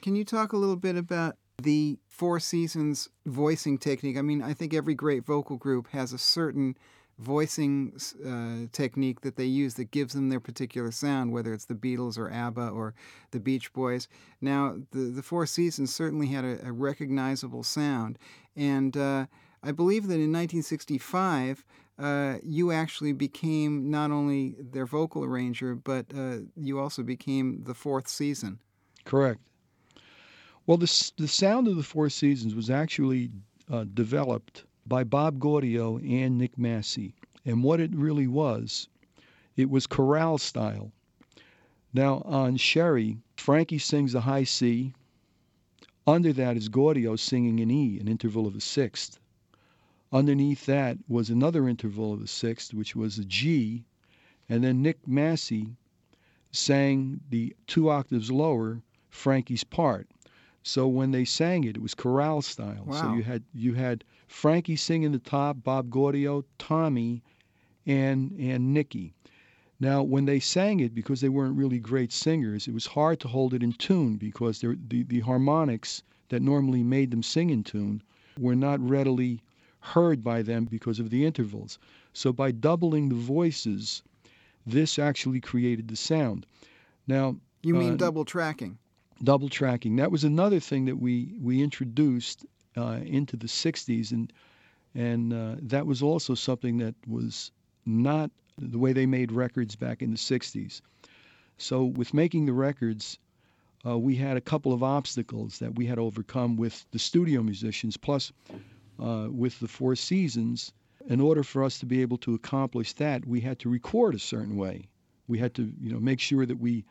Can 0.00 0.16
you 0.16 0.24
talk 0.24 0.52
a 0.52 0.56
little 0.56 0.76
bit 0.76 0.96
about 0.96 1.36
the 1.62 1.98
Four 2.06 2.40
Seasons 2.40 3.08
voicing 3.26 3.78
technique? 3.78 4.16
I 4.16 4.22
mean, 4.22 4.42
I 4.42 4.54
think 4.54 4.72
every 4.74 4.94
great 4.94 5.24
vocal 5.24 5.56
group 5.56 5.88
has 5.88 6.12
a 6.12 6.18
certain 6.18 6.76
voicing 7.18 7.92
uh, 8.24 8.68
technique 8.72 9.22
that 9.22 9.36
they 9.36 9.44
use 9.44 9.74
that 9.74 9.90
gives 9.90 10.14
them 10.14 10.28
their 10.28 10.40
particular 10.40 10.92
sound, 10.92 11.32
whether 11.32 11.52
it's 11.52 11.64
the 11.64 11.74
Beatles 11.74 12.16
or 12.16 12.30
ABBA 12.30 12.68
or 12.68 12.94
the 13.32 13.40
Beach 13.40 13.72
Boys. 13.72 14.08
Now, 14.40 14.76
the, 14.92 15.00
the 15.00 15.22
Four 15.22 15.46
Seasons 15.46 15.94
certainly 15.94 16.28
had 16.28 16.44
a, 16.44 16.66
a 16.66 16.72
recognizable 16.72 17.64
sound. 17.64 18.18
And 18.56 18.96
uh, 18.96 19.26
I 19.62 19.72
believe 19.72 20.04
that 20.04 20.14
in 20.14 20.32
1965, 20.32 21.64
uh, 21.98 22.36
you 22.44 22.70
actually 22.70 23.12
became 23.12 23.90
not 23.90 24.12
only 24.12 24.54
their 24.58 24.86
vocal 24.86 25.24
arranger, 25.24 25.74
but 25.74 26.06
uh, 26.16 26.38
you 26.56 26.78
also 26.78 27.02
became 27.02 27.64
the 27.64 27.74
fourth 27.74 28.06
season. 28.06 28.60
Correct. 29.04 29.40
Well, 30.66 30.76
the, 30.76 31.12
the 31.16 31.26
sound 31.26 31.66
of 31.66 31.76
the 31.76 31.82
Four 31.82 32.10
Seasons 32.10 32.54
was 32.54 32.70
actually 32.70 33.30
uh, 33.72 33.84
developed 33.94 34.64
by 34.88 35.04
Bob 35.04 35.38
Gaudio 35.38 35.98
and 35.98 36.38
Nick 36.38 36.56
Massi. 36.56 37.14
And 37.44 37.62
what 37.62 37.80
it 37.80 37.94
really 37.94 38.26
was, 38.26 38.88
it 39.56 39.68
was 39.70 39.86
chorale 39.86 40.38
style. 40.38 40.92
Now 41.92 42.22
on 42.24 42.56
Sherry, 42.56 43.18
Frankie 43.36 43.78
sings 43.78 44.14
a 44.14 44.20
high 44.20 44.44
C. 44.44 44.94
Under 46.06 46.32
that 46.32 46.56
is 46.56 46.68
Gaudio 46.68 47.18
singing 47.18 47.60
an 47.60 47.70
E, 47.70 47.98
an 47.98 48.08
interval 48.08 48.46
of 48.46 48.56
a 48.56 48.60
sixth. 48.60 49.18
Underneath 50.10 50.64
that 50.66 50.98
was 51.06 51.28
another 51.28 51.68
interval 51.68 52.14
of 52.14 52.22
a 52.22 52.26
sixth, 52.26 52.72
which 52.72 52.96
was 52.96 53.18
a 53.18 53.24
G. 53.24 53.84
And 54.48 54.64
then 54.64 54.80
Nick 54.80 55.06
Massi 55.06 55.76
sang 56.50 57.20
the 57.28 57.54
two 57.66 57.90
octaves 57.90 58.30
lower 58.30 58.82
Frankie's 59.10 59.64
part. 59.64 60.08
So 60.62 60.86
when 60.86 61.12
they 61.12 61.24
sang 61.24 61.64
it, 61.64 61.76
it 61.76 61.82
was 61.82 61.94
chorale 61.94 62.42
style. 62.42 62.84
Wow. 62.84 63.00
So 63.00 63.14
you 63.14 63.22
had 63.22 63.42
you 63.54 63.74
had 63.74 64.04
Frankie 64.26 64.76
singing 64.76 65.12
the 65.12 65.18
top, 65.18 65.62
Bob 65.62 65.90
Gaudio, 65.90 66.44
Tommy, 66.58 67.22
and 67.86 68.32
and 68.38 68.74
Nicky. 68.74 69.14
Now, 69.80 70.02
when 70.02 70.24
they 70.24 70.40
sang 70.40 70.80
it, 70.80 70.92
because 70.92 71.20
they 71.20 71.28
weren't 71.28 71.56
really 71.56 71.78
great 71.78 72.10
singers, 72.10 72.66
it 72.66 72.74
was 72.74 72.86
hard 72.86 73.20
to 73.20 73.28
hold 73.28 73.54
it 73.54 73.62
in 73.62 73.72
tune 73.72 74.16
because 74.16 74.60
the, 74.60 74.76
the 75.04 75.20
harmonics 75.20 76.02
that 76.30 76.42
normally 76.42 76.82
made 76.82 77.12
them 77.12 77.22
sing 77.22 77.50
in 77.50 77.62
tune 77.62 78.02
were 78.38 78.56
not 78.56 78.80
readily 78.80 79.40
heard 79.80 80.24
by 80.24 80.42
them 80.42 80.64
because 80.64 80.98
of 80.98 81.10
the 81.10 81.24
intervals. 81.24 81.78
So 82.12 82.32
by 82.32 82.50
doubling 82.50 83.08
the 83.08 83.14
voices, 83.14 84.02
this 84.66 84.98
actually 84.98 85.40
created 85.40 85.86
the 85.86 85.96
sound. 85.96 86.44
Now, 87.06 87.36
you 87.62 87.74
mean 87.74 87.92
uh, 87.92 87.96
double 87.96 88.24
tracking? 88.24 88.78
Double 89.22 89.48
tracking. 89.48 89.96
That 89.96 90.10
was 90.10 90.24
another 90.24 90.60
thing 90.60 90.84
that 90.86 90.96
we 90.96 91.34
we 91.40 91.62
introduced 91.62 92.46
uh, 92.76 93.00
into 93.04 93.36
the 93.36 93.46
60s, 93.46 94.12
and 94.12 94.32
and 94.94 95.32
uh, 95.32 95.56
that 95.62 95.86
was 95.86 96.02
also 96.02 96.34
something 96.34 96.78
that 96.78 96.94
was 97.06 97.50
not 97.86 98.30
the 98.58 98.78
way 98.78 98.92
they 98.92 99.06
made 99.06 99.30
records 99.32 99.76
back 99.76 100.02
in 100.02 100.10
the 100.10 100.16
60s. 100.16 100.80
So 101.58 101.84
with 101.84 102.12
making 102.14 102.46
the 102.46 102.52
records, 102.52 103.18
uh, 103.86 103.98
we 103.98 104.16
had 104.16 104.36
a 104.36 104.40
couple 104.40 104.72
of 104.72 104.82
obstacles 104.82 105.58
that 105.58 105.76
we 105.76 105.86
had 105.86 105.96
to 105.96 106.02
overcome 106.02 106.56
with 106.56 106.84
the 106.90 106.98
studio 106.98 107.42
musicians, 107.42 107.96
plus 107.96 108.32
uh, 108.98 109.28
with 109.30 109.58
the 109.60 109.68
Four 109.68 109.94
Seasons. 109.96 110.72
In 111.08 111.20
order 111.20 111.42
for 111.42 111.64
us 111.64 111.78
to 111.78 111.86
be 111.86 112.02
able 112.02 112.18
to 112.18 112.34
accomplish 112.34 112.92
that, 112.94 113.26
we 113.26 113.40
had 113.40 113.58
to 113.60 113.68
record 113.68 114.14
a 114.14 114.18
certain 114.18 114.56
way. 114.56 114.88
We 115.26 115.38
had 115.38 115.54
to, 115.54 115.72
you 115.80 115.90
know, 115.92 116.00
make 116.00 116.20
sure 116.20 116.44
that 116.44 116.58
we 116.58 116.84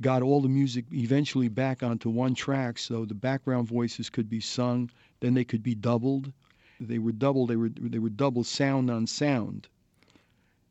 got 0.00 0.22
all 0.22 0.40
the 0.40 0.48
music 0.48 0.84
eventually 0.92 1.48
back 1.48 1.82
onto 1.82 2.08
one 2.10 2.34
track 2.34 2.78
so 2.78 3.04
the 3.04 3.14
background 3.14 3.66
voices 3.66 4.08
could 4.10 4.28
be 4.28 4.40
sung 4.40 4.90
then 5.20 5.34
they 5.34 5.44
could 5.44 5.62
be 5.62 5.74
doubled 5.74 6.32
they 6.80 6.98
were 6.98 7.12
double 7.12 7.46
they 7.46 7.56
were 7.56 7.68
they 7.68 7.98
were 7.98 8.08
double 8.08 8.44
sound 8.44 8.90
on 8.90 9.06
sound 9.06 9.66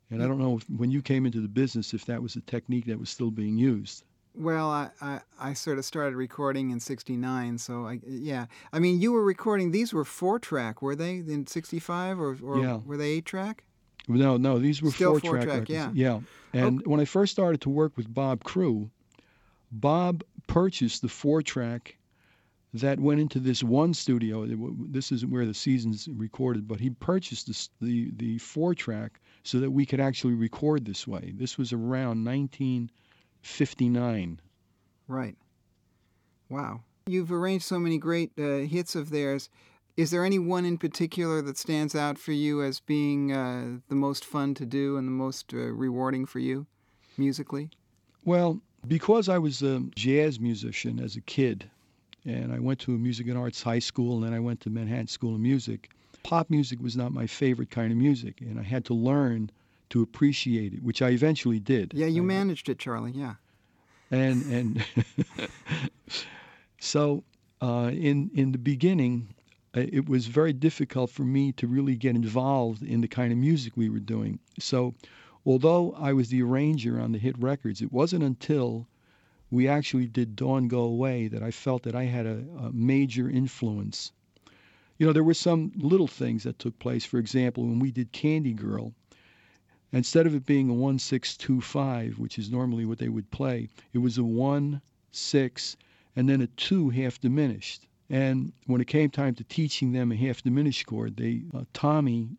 and 0.10 0.24
i 0.24 0.28
don't 0.28 0.40
know 0.40 0.58
if, 0.58 0.70
when 0.70 0.92
you 0.92 1.02
came 1.02 1.26
into 1.26 1.42
the 1.42 1.48
business 1.48 1.94
if 1.94 2.06
that 2.06 2.22
was 2.22 2.36
a 2.36 2.42
technique 2.42 2.86
that 2.86 2.98
was 3.00 3.10
still 3.10 3.32
being 3.32 3.58
used 3.58 4.04
Well, 4.36 4.70
I, 4.70 4.90
I, 5.02 5.20
I 5.40 5.54
sort 5.54 5.80
of 5.80 5.86
started 5.86 6.16
recording 6.16 6.70
in 6.70 6.80
'69, 6.80 7.58
so 7.58 7.88
I 7.88 8.00
yeah. 8.06 8.46
I 8.72 8.78
mean, 8.80 9.02
you 9.02 9.12
were 9.12 9.24
recording. 9.26 9.72
These 9.72 9.94
were 9.96 10.06
four 10.06 10.38
track, 10.40 10.80
were 10.84 10.96
they 10.96 11.16
in 11.26 11.48
'65, 11.48 12.20
or, 12.20 12.38
or 12.44 12.60
Yeah. 12.62 12.78
were 12.86 12.98
they 12.98 13.10
eight 13.18 13.26
track? 13.26 13.64
No, 14.08 14.38
no, 14.38 14.60
these 14.60 14.80
were 14.80 14.92
Still 14.92 15.14
four 15.14 15.20
four 15.22 15.32
track 15.38 15.46
track, 15.46 15.70
records. 15.70 15.98
yeah. 15.98 16.20
And 16.54 16.86
when 16.86 17.00
I 17.00 17.06
first 17.06 17.32
started 17.34 17.62
to 17.62 17.70
work 17.72 17.98
with 17.98 18.14
Bob 18.14 18.44
Crewe, 18.44 18.92
Bob 19.72 20.24
purchased 20.48 21.02
the 21.02 21.10
four 21.10 21.42
track 21.42 21.98
that 22.74 23.00
went 23.00 23.22
into 23.22 23.40
this 23.40 23.64
one 23.64 23.94
studio. 23.94 24.46
This 24.46 25.12
isn't 25.12 25.32
where 25.32 25.46
the 25.46 25.54
seasons 25.54 26.10
recorded, 26.12 26.68
but 26.68 26.80
he 26.80 26.90
purchased 26.90 27.46
this, 27.48 27.70
the 27.82 28.12
the 28.18 28.40
four 28.40 28.76
track 28.76 29.22
so 29.44 29.60
that 29.60 29.72
we 29.72 29.86
could 29.86 30.00
actually 30.00 30.34
record 30.34 30.86
this 30.86 31.06
way. 31.08 31.34
This 31.36 31.58
was 31.58 31.74
around 31.74 32.24
1959. 32.26 34.42
Right. 35.08 35.36
Wow. 36.50 36.82
You've 37.06 37.32
arranged 37.32 37.66
so 37.66 37.80
many 37.80 37.98
great 37.98 38.32
uh, 38.38 38.68
hits 38.68 38.96
of 38.96 39.10
theirs. 39.10 39.50
Is 39.96 40.12
there 40.12 40.26
any 40.26 40.38
one 40.38 40.66
in 40.66 40.78
particular 40.78 41.42
that 41.42 41.58
stands 41.58 41.96
out 41.96 42.20
for 42.20 42.34
you 42.34 42.62
as 42.62 42.82
being 42.82 43.32
uh, 43.32 43.78
the 43.88 43.96
most 43.96 44.26
fun 44.26 44.54
to 44.56 44.66
do 44.66 44.98
and 44.98 45.08
the 45.08 45.12
most 45.12 45.54
uh, 45.54 45.58
rewarding 45.58 46.26
for 46.26 46.40
you 46.40 46.68
musically? 47.18 47.70
Well, 48.24 48.62
because 48.88 49.30
I 49.30 49.38
was 49.38 49.62
a 49.62 49.82
jazz 49.96 50.40
musician 50.40 51.00
as 51.00 51.16
a 51.16 51.22
kid, 51.22 51.70
and 52.26 52.52
I 52.54 52.60
went 52.60 52.80
to 52.82 52.94
a 52.94 52.98
music 52.98 53.28
and 53.28 53.38
arts 53.38 53.62
high 53.64 53.80
school, 53.80 54.16
and 54.16 54.24
then 54.26 54.34
I 54.34 54.40
went 54.40 54.62
to 54.62 54.70
Manhattan 54.70 55.08
School 55.08 55.34
of 55.36 55.40
Music, 55.42 55.90
pop 56.24 56.50
music 56.50 56.80
was 56.82 56.96
not 56.98 57.12
my 57.12 57.26
favorite 57.28 57.70
kind 57.72 57.92
of 57.92 57.98
music, 57.98 58.42
and 58.42 58.60
I 58.60 58.64
had 58.64 58.84
to 58.86 58.94
learn 58.94 59.50
to 59.90 60.02
appreciate 60.02 60.74
it, 60.74 60.84
which 60.84 61.02
I 61.02 61.10
eventually 61.10 61.60
did. 61.60 61.94
Yeah, 61.94 62.08
you 62.08 62.22
I- 62.22 62.26
managed 62.26 62.68
it, 62.70 62.80
Charlie. 62.80 63.12
Yeah. 63.12 63.36
and 64.12 64.44
and 64.52 64.86
so 66.80 67.24
uh, 67.62 67.92
in 67.94 68.30
in 68.34 68.52
the 68.52 68.58
beginning, 68.58 69.30
uh, 69.76 69.82
it 69.92 70.08
was 70.10 70.28
very 70.28 70.54
difficult 70.54 71.10
for 71.10 71.24
me 71.24 71.52
to 71.54 71.68
really 71.68 71.96
get 71.96 72.16
involved 72.16 72.84
in 72.84 73.02
the 73.02 73.08
kind 73.08 73.32
of 73.32 73.38
music 73.38 73.74
we 73.76 73.90
were 73.90 74.00
doing. 74.00 74.40
So, 74.60 74.94
although 75.48 75.94
I 75.94 76.12
was 76.12 76.28
the 76.28 76.42
arranger 76.42 77.00
on 77.00 77.14
the 77.14 77.18
hit 77.18 77.40
records, 77.40 77.82
it 77.82 77.94
wasn't 77.94 78.24
until 78.24 78.86
we 79.50 79.66
actually 79.66 80.08
did 80.08 80.36
Dawn 80.36 80.68
Go 80.68 80.82
Away 80.82 81.30
that 81.30 81.42
I 81.42 81.52
felt 81.52 81.84
that 81.84 81.96
I 81.96 82.04
had 82.04 82.26
a, 82.26 82.44
a 82.60 82.72
major 82.74 83.30
influence. 83.30 84.12
You 84.98 85.08
know, 85.08 85.14
there 85.14 85.24
were 85.24 85.34
some 85.34 85.72
little 85.78 86.08
things 86.08 86.44
that 86.44 86.60
took 86.60 86.78
place. 86.80 87.06
For 87.06 87.18
example, 87.18 87.64
when 87.64 87.80
we 87.80 87.92
did 87.92 88.12
Candy 88.12 88.54
Girl, 88.54 88.94
instead 89.94 90.28
of 90.28 90.36
it 90.36 90.46
being 90.46 90.70
a 90.70 90.74
1625, 90.74 92.20
which 92.20 92.38
is 92.38 92.52
normally 92.52 92.84
what 92.84 92.98
they 92.98 93.08
would 93.08 93.32
play, 93.32 93.70
it 93.94 94.00
was 94.00 94.18
a 94.18 94.26
1, 94.26 94.82
6, 95.14 95.78
and 96.18 96.28
then 96.28 96.42
a 96.42 96.48
2 96.48 96.90
half 96.90 97.22
diminished. 97.22 97.88
And 98.10 98.52
when 98.66 98.82
it 98.82 98.88
came 98.88 99.10
time 99.10 99.36
to 99.36 99.46
teaching 99.46 99.94
them 99.94 100.12
a 100.12 100.16
half 100.18 100.42
diminished 100.42 100.88
chord, 100.88 101.16
they 101.16 101.44
uh, 101.54 101.64
Tommy 101.72 102.30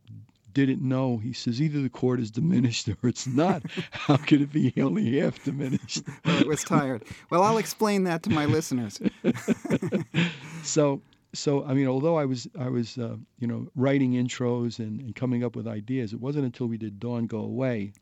didn't 0.67 0.87
know. 0.87 1.19
He 1.19 1.33
says 1.33 1.61
either 1.61 1.81
the 1.81 1.89
chord 1.89 2.21
is 2.21 2.31
diminished 2.31 2.89
or 2.89 3.09
it's 3.09 3.27
not. 3.27 3.63
How 3.91 4.17
could 4.17 4.41
it 4.43 4.53
be 4.53 4.73
only 4.81 5.21
half 5.21 5.43
diminished? 5.45 6.03
Well, 6.25 6.41
it 6.41 6.47
was 6.47 6.65
tired. 6.65 7.05
Well, 7.31 7.43
I'll 7.43 7.59
explain 7.59 8.05
that 8.05 8.23
to 8.25 8.31
my 8.31 8.45
listeners. 8.45 9.01
so 10.63 11.01
so 11.33 11.65
I 11.65 11.75
mean, 11.75 11.87
although 11.87 12.17
I 12.17 12.25
was 12.25 12.49
I 12.59 12.69
was 12.69 12.99
uh, 12.99 13.17
you 13.39 13.47
know 13.47 13.69
writing 13.77 14.13
intros 14.13 14.79
and, 14.79 15.01
and 15.01 15.15
coming 15.15 15.45
up 15.45 15.57
with 15.57 15.67
ideas, 15.67 16.13
it 16.13 16.21
wasn't 16.21 16.45
until 16.45 16.67
we 16.67 16.77
did 16.77 17.01
Dawn 17.01 17.27
Go 17.27 17.39
Away 17.39 17.93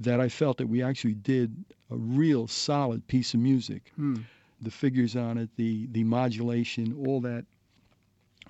that 0.00 0.20
I 0.20 0.28
felt 0.28 0.58
that 0.58 0.66
we 0.68 0.82
actually 0.82 1.14
did 1.14 1.64
a 1.90 1.96
real 1.96 2.46
solid 2.48 3.06
piece 3.06 3.34
of 3.34 3.40
music. 3.40 3.92
Hmm. 3.96 4.16
The 4.60 4.70
figures 4.70 5.14
on 5.16 5.38
it, 5.38 5.50
the 5.56 5.86
the 5.92 6.04
modulation, 6.04 6.94
all 7.06 7.20
that 7.20 7.44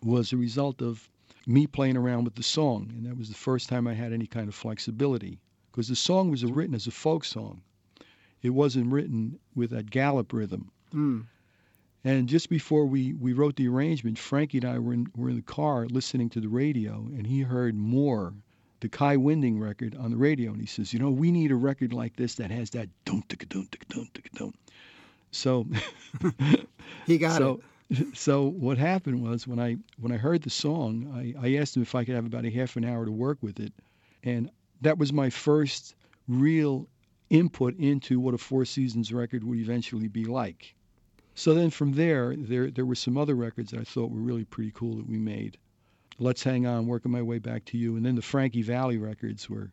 was 0.03 0.33
a 0.33 0.37
result 0.37 0.83
of 0.83 1.09
me 1.47 1.67
playing 1.67 1.97
around 1.97 2.25
with 2.25 2.35
the 2.35 2.43
song, 2.43 2.91
and 2.97 3.07
that 3.07 3.17
was 3.17 3.29
the 3.29 3.35
first 3.35 3.69
time 3.69 3.87
I 3.87 3.95
had 3.95 4.13
any 4.13 4.27
kind 4.27 4.49
of 4.49 4.55
flexibility 4.55 5.41
because 5.71 5.89
the 5.89 5.97
song 5.97 6.31
was 6.31 6.45
written 6.45 6.75
as 6.75 6.87
a 6.87 6.91
folk 6.91 7.25
song. 7.25 7.63
It 8.43 8.51
wasn't 8.51 8.93
written 8.93 9.39
with 9.55 9.71
that 9.71 9.91
gallop 9.91 10.33
rhythm. 10.33 10.71
Hmm. 10.93 11.23
And 12.05 12.29
just 12.29 12.51
before 12.51 12.85
we, 12.85 13.15
we 13.15 13.33
wrote 13.33 13.57
the 13.57 13.69
arrangement, 13.69 14.19
Frankie 14.19 14.59
and 14.59 14.67
I 14.67 14.79
were 14.79 14.93
in, 14.93 15.07
were 15.17 15.31
in 15.31 15.37
the 15.37 15.43
car 15.43 15.87
listening 15.87 16.29
to 16.31 16.41
the 16.41 16.49
radio, 16.49 17.09
and 17.17 17.27
he 17.27 17.41
heard 17.41 17.75
more, 17.75 18.35
the 18.81 18.89
Kai 18.91 19.17
Winding 19.17 19.59
record 19.59 19.97
on 19.97 20.11
the 20.11 20.17
radio, 20.19 20.53
and 20.53 20.61
he 20.61 20.67
says, 20.67 20.93
you 20.93 20.99
know, 20.99 21.11
we 21.11 21.33
need 21.33 21.51
a 21.51 21.57
record 21.57 21.95
like 21.95 22.17
this 22.17 22.35
that 22.35 22.51
has 22.51 22.71
that 22.71 22.89
don't 23.07 23.27
don't 23.29 23.79
don't 23.89 24.15
ticka 24.15 24.31
don't. 24.35 24.55
So, 25.31 25.67
He 27.07 27.19
got 27.19 27.39
so, 27.39 27.55
it. 27.55 27.61
so 28.15 28.47
what 28.47 28.79
happened 28.79 29.23
was 29.23 29.47
when 29.47 29.59
I 29.59 29.77
when 29.99 30.13
I 30.13 30.17
heard 30.17 30.43
the 30.43 30.51
song, 30.51 31.11
I, 31.15 31.47
I 31.47 31.57
asked 31.57 31.77
him 31.77 31.83
if 31.83 31.95
I 31.95 32.05
could 32.05 32.15
have 32.15 32.27
about 32.27 32.45
a 32.45 32.51
half 32.51 32.77
an 32.77 32.85
hour 32.85 33.05
to 33.05 33.13
work 33.13 33.39
with 33.43 33.61
it, 33.61 33.73
and 34.23 34.51
that 34.81 34.99
was 34.99 35.13
my 35.13 35.31
first 35.31 35.95
real 36.29 36.89
input 37.31 37.77
into 37.79 38.21
what 38.21 38.35
a 38.35 38.39
Four 38.39 38.65
Seasons 38.65 39.13
record 39.13 39.45
would 39.45 39.59
eventually 39.59 40.09
be 40.09 40.25
like. 40.25 40.75
So 41.35 41.53
then 41.55 41.71
from 41.71 41.93
there, 41.93 42.35
there 42.37 42.71
there 42.71 42.87
were 42.87 42.95
some 42.95 43.19
other 43.19 43.35
records 43.35 43.73
that 43.73 43.81
I 43.81 43.85
thought 43.85 44.11
were 44.11 44.21
really 44.21 44.45
pretty 44.45 44.73
cool 44.75 44.97
that 44.97 45.09
we 45.09 45.19
made. 45.19 45.59
Let's 46.19 46.45
Hang 46.45 46.67
On, 46.67 46.87
Working 46.87 47.11
My 47.11 47.23
Way 47.23 47.39
Back 47.39 47.65
to 47.67 47.79
You, 47.79 47.97
and 47.97 48.07
then 48.07 48.15
the 48.15 48.23
Frankie 48.23 48.63
Valli 48.63 48.99
records 48.99 49.51
were 49.51 49.73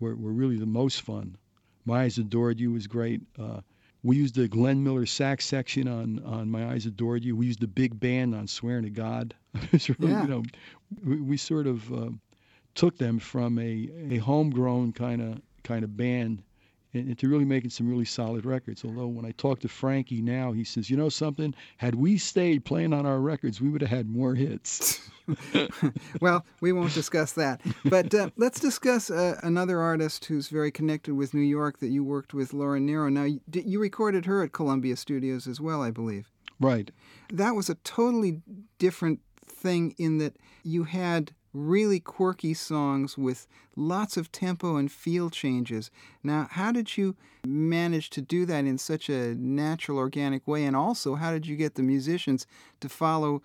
were, 0.00 0.16
were 0.16 0.32
really 0.32 0.56
the 0.56 0.66
most 0.66 1.02
fun. 1.02 1.36
My 1.84 2.04
Eyes 2.04 2.18
Adored 2.18 2.58
You 2.58 2.72
was 2.72 2.86
great. 2.86 3.20
Uh, 3.38 3.60
we 4.04 4.16
used 4.16 4.34
the 4.36 4.46
Glenn 4.46 4.84
Miller 4.84 5.06
sax 5.06 5.44
section 5.46 5.88
on, 5.88 6.22
on 6.24 6.48
My 6.50 6.66
Eyes 6.72 6.86
Adored 6.86 7.24
You. 7.24 7.34
We 7.34 7.46
used 7.46 7.60
the 7.60 7.66
big 7.66 7.98
band 7.98 8.34
on 8.34 8.46
Swearing 8.46 8.84
to 8.84 8.90
God. 8.90 9.34
Really, 9.98 10.12
Yeah. 10.12 10.22
you 10.22 10.28
know, 10.28 10.42
we, 11.04 11.20
we 11.20 11.36
sort 11.36 11.66
of 11.66 11.92
uh, 11.92 12.10
took 12.74 12.98
them 12.98 13.18
from 13.18 13.58
a, 13.58 13.88
a 14.10 14.18
homegrown 14.18 14.92
kind 14.92 15.22
of 15.22 15.40
kind 15.64 15.82
of 15.84 15.96
band 15.96 16.42
and, 16.94 17.08
into 17.08 17.28
really 17.28 17.44
making 17.44 17.70
some 17.70 17.88
really 17.88 18.04
solid 18.04 18.44
records. 18.44 18.84
Although 18.84 19.08
when 19.08 19.24
I 19.24 19.32
talk 19.32 19.60
to 19.60 19.68
Frankie 19.68 20.22
now, 20.22 20.52
he 20.52 20.64
says, 20.64 20.88
you 20.88 20.96
know 20.96 21.08
something, 21.08 21.54
had 21.76 21.94
we 21.94 22.16
stayed 22.16 22.64
playing 22.64 22.92
on 22.92 23.06
our 23.06 23.20
records, 23.20 23.60
we 23.60 23.68
would 23.68 23.82
have 23.82 23.90
had 23.90 24.08
more 24.08 24.34
hits. 24.34 25.00
well, 26.20 26.44
we 26.60 26.72
won't 26.72 26.94
discuss 26.94 27.32
that. 27.32 27.60
But 27.84 28.14
uh, 28.14 28.30
let's 28.36 28.60
discuss 28.60 29.10
uh, 29.10 29.38
another 29.42 29.80
artist 29.80 30.26
who's 30.26 30.48
very 30.48 30.70
connected 30.70 31.14
with 31.14 31.34
New 31.34 31.40
York 31.40 31.78
that 31.78 31.88
you 31.88 32.04
worked 32.04 32.34
with, 32.34 32.52
Laura 32.52 32.80
Nyro. 32.80 33.08
Now, 33.08 33.24
you, 33.24 33.40
you 33.52 33.80
recorded 33.80 34.26
her 34.26 34.42
at 34.42 34.52
Columbia 34.52 34.96
Studios 34.96 35.46
as 35.46 35.60
well, 35.60 35.82
I 35.82 35.90
believe. 35.90 36.30
right. 36.60 36.90
That 37.32 37.54
was 37.54 37.70
a 37.70 37.76
totally 37.76 38.42
different 38.78 39.20
thing 39.46 39.94
in 39.98 40.18
that 40.18 40.36
you 40.62 40.84
had 40.84 41.32
really 41.54 42.00
quirky 42.00 42.52
songs 42.52 43.16
with 43.16 43.46
lots 43.76 44.16
of 44.16 44.30
tempo 44.32 44.76
and 44.76 44.90
feel 44.90 45.30
changes. 45.30 45.90
Now, 46.22 46.48
how 46.50 46.72
did 46.72 46.96
you 46.96 47.16
manage 47.46 48.10
to 48.10 48.20
do 48.20 48.44
that 48.46 48.64
in 48.64 48.76
such 48.76 49.08
a 49.08 49.34
natural, 49.36 49.96
organic 49.96 50.46
way? 50.46 50.64
And 50.64 50.76
also, 50.76 51.14
how 51.14 51.30
did 51.30 51.46
you 51.46 51.56
get 51.56 51.76
the 51.76 51.82
musicians 51.82 52.46
to 52.80 52.88
follow 52.88 53.42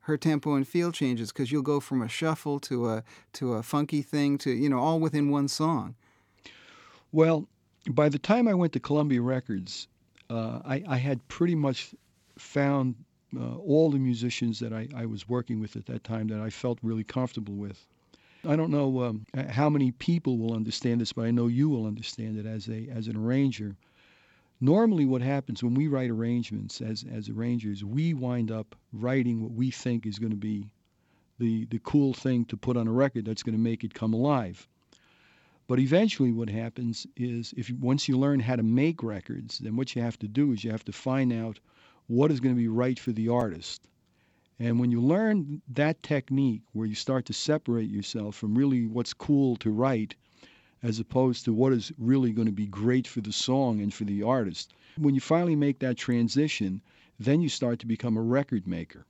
her 0.00 0.16
tempo 0.16 0.54
and 0.54 0.66
feel 0.66 0.90
changes? 0.90 1.30
Because 1.30 1.52
you'll 1.52 1.62
go 1.62 1.78
from 1.78 2.00
a 2.02 2.08
shuffle 2.08 2.58
to 2.60 2.88
a 2.88 3.04
to 3.34 3.52
a 3.52 3.62
funky 3.62 4.02
thing 4.02 4.38
to 4.38 4.50
you 4.50 4.68
know 4.68 4.78
all 4.78 4.98
within 4.98 5.30
one 5.30 5.46
song. 5.46 5.94
Well, 7.12 7.46
by 7.88 8.08
the 8.08 8.18
time 8.18 8.48
I 8.48 8.54
went 8.54 8.72
to 8.72 8.80
Columbia 8.80 9.20
Records, 9.20 9.88
uh, 10.28 10.60
I, 10.64 10.82
I 10.88 10.96
had 10.96 11.26
pretty 11.28 11.54
much 11.54 11.94
found 12.38 12.94
uh, 13.38 13.56
all 13.56 13.90
the 13.90 13.98
musicians 13.98 14.58
that 14.60 14.72
I, 14.72 14.88
I 14.94 15.06
was 15.06 15.28
working 15.28 15.60
with 15.60 15.76
at 15.76 15.86
that 15.86 16.04
time 16.04 16.28
that 16.28 16.40
I 16.40 16.50
felt 16.50 16.78
really 16.82 17.04
comfortable 17.04 17.54
with. 17.54 17.86
I 18.44 18.56
don't 18.56 18.70
know 18.70 19.02
um, 19.02 19.26
how 19.50 19.68
many 19.68 19.92
people 19.92 20.38
will 20.38 20.54
understand 20.54 21.00
this, 21.00 21.12
but 21.12 21.26
I 21.26 21.30
know 21.30 21.46
you 21.46 21.68
will 21.68 21.86
understand 21.86 22.38
it 22.38 22.46
as 22.46 22.68
a 22.68 22.88
as 22.88 23.06
an 23.06 23.16
arranger. 23.16 23.76
Normally, 24.62 25.04
what 25.04 25.22
happens 25.22 25.62
when 25.62 25.74
we 25.74 25.88
write 25.88 26.10
arrangements 26.10 26.80
as 26.80 27.04
as 27.12 27.28
arrangers, 27.28 27.84
we 27.84 28.14
wind 28.14 28.50
up 28.50 28.74
writing 28.92 29.42
what 29.42 29.52
we 29.52 29.70
think 29.70 30.06
is 30.06 30.18
going 30.18 30.32
to 30.32 30.36
be 30.36 30.70
the 31.38 31.66
the 31.66 31.80
cool 31.80 32.14
thing 32.14 32.46
to 32.46 32.56
put 32.56 32.76
on 32.76 32.88
a 32.88 32.92
record 32.92 33.26
that's 33.26 33.42
going 33.42 33.56
to 33.56 33.60
make 33.60 33.84
it 33.84 33.92
come 33.94 34.14
alive. 34.14 34.66
But 35.66 35.78
eventually, 35.78 36.32
what 36.32 36.48
happens 36.48 37.06
is 37.16 37.54
if 37.56 37.70
once 37.70 38.08
you 38.08 38.18
learn 38.18 38.40
how 38.40 38.56
to 38.56 38.62
make 38.62 39.02
records, 39.02 39.58
then 39.58 39.76
what 39.76 39.94
you 39.94 40.02
have 40.02 40.18
to 40.18 40.28
do 40.28 40.52
is 40.52 40.64
you 40.64 40.70
have 40.70 40.84
to 40.86 40.92
find 40.92 41.32
out 41.32 41.60
what 42.10 42.32
is 42.32 42.40
going 42.40 42.52
to 42.52 42.60
be 42.60 42.66
right 42.66 42.98
for 42.98 43.12
the 43.12 43.28
artist. 43.28 43.86
And 44.58 44.80
when 44.80 44.90
you 44.90 45.00
learn 45.00 45.62
that 45.68 46.02
technique, 46.02 46.62
where 46.72 46.88
you 46.88 46.96
start 46.96 47.24
to 47.26 47.32
separate 47.32 47.88
yourself 47.88 48.34
from 48.34 48.58
really 48.58 48.88
what's 48.88 49.14
cool 49.14 49.54
to 49.56 49.70
write, 49.70 50.16
as 50.82 50.98
opposed 50.98 51.44
to 51.44 51.52
what 51.52 51.72
is 51.72 51.92
really 51.98 52.32
going 52.32 52.46
to 52.46 52.52
be 52.52 52.66
great 52.66 53.06
for 53.06 53.20
the 53.20 53.32
song 53.32 53.80
and 53.80 53.94
for 53.94 54.02
the 54.02 54.24
artist, 54.24 54.72
when 54.98 55.14
you 55.14 55.20
finally 55.20 55.54
make 55.54 55.78
that 55.78 55.96
transition, 55.96 56.82
then 57.20 57.40
you 57.40 57.48
start 57.48 57.78
to 57.78 57.86
become 57.86 58.16
a 58.16 58.22
record 58.22 58.66
maker. 58.66 59.06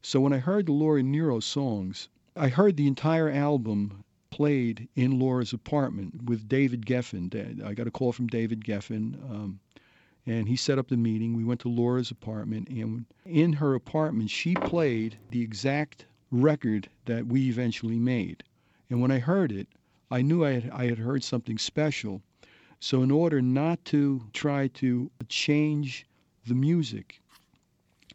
So 0.00 0.18
when 0.18 0.32
I 0.32 0.38
heard 0.38 0.64
the 0.64 0.72
Laura 0.72 1.02
Nyro 1.02 1.40
songs, 1.40 2.08
I 2.36 2.48
heard 2.48 2.78
the 2.78 2.86
entire 2.86 3.28
album 3.28 4.02
played 4.30 4.88
in 4.96 5.18
Laura's 5.18 5.52
apartment 5.52 6.24
with 6.24 6.48
David 6.48 6.86
Geffen. 6.86 7.62
I 7.62 7.74
got 7.74 7.86
a 7.86 7.90
call 7.90 8.12
from 8.12 8.28
David 8.28 8.64
Geffen, 8.64 9.14
um, 9.30 9.60
and 10.26 10.48
he 10.48 10.56
set 10.56 10.78
up 10.78 10.88
the 10.88 10.96
meeting. 10.96 11.36
We 11.36 11.44
went 11.44 11.60
to 11.60 11.68
Laura's 11.68 12.10
apartment, 12.10 12.68
and 12.68 13.06
in 13.24 13.54
her 13.54 13.74
apartment, 13.74 14.30
she 14.30 14.54
played 14.54 15.18
the 15.30 15.42
exact 15.42 16.06
record 16.30 16.88
that 17.04 17.26
we 17.26 17.48
eventually 17.48 17.98
made. 17.98 18.42
And 18.90 19.00
when 19.00 19.10
I 19.10 19.18
heard 19.18 19.52
it, 19.52 19.68
I 20.10 20.22
knew 20.22 20.44
I 20.44 20.52
had, 20.52 20.70
I 20.70 20.86
had 20.86 20.98
heard 20.98 21.24
something 21.24 21.58
special. 21.58 22.22
So, 22.80 23.02
in 23.02 23.10
order 23.10 23.40
not 23.40 23.84
to 23.86 24.22
try 24.32 24.68
to 24.68 25.10
change 25.28 26.06
the 26.46 26.54
music, 26.54 27.20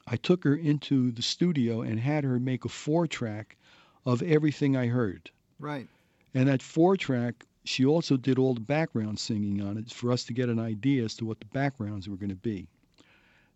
I 0.08 0.16
took 0.16 0.44
her 0.44 0.56
into 0.56 1.12
the 1.12 1.22
studio 1.22 1.82
and 1.82 2.00
had 2.00 2.24
her 2.24 2.40
make 2.40 2.66
a 2.66 2.70
four 2.70 3.08
track 3.08 3.58
of 4.06 4.22
everything 4.22 4.76
I 4.76 4.88
heard. 4.88 5.32
Right. 5.60 5.88
And 6.34 6.48
that 6.48 6.62
four 6.62 6.98
track, 6.98 7.46
she 7.70 7.86
also 7.86 8.18
did 8.18 8.40
all 8.40 8.56
the 8.56 8.60
background 8.60 9.20
singing 9.20 9.62
on 9.62 9.78
it 9.78 9.92
for 9.92 10.12
us 10.12 10.24
to 10.24 10.34
get 10.34 10.50
an 10.50 10.58
idea 10.58 11.04
as 11.04 11.14
to 11.14 11.24
what 11.24 11.40
the 11.40 11.46
backgrounds 11.46 12.10
were 12.10 12.16
going 12.16 12.32
to 12.32 12.36
be. 12.36 12.68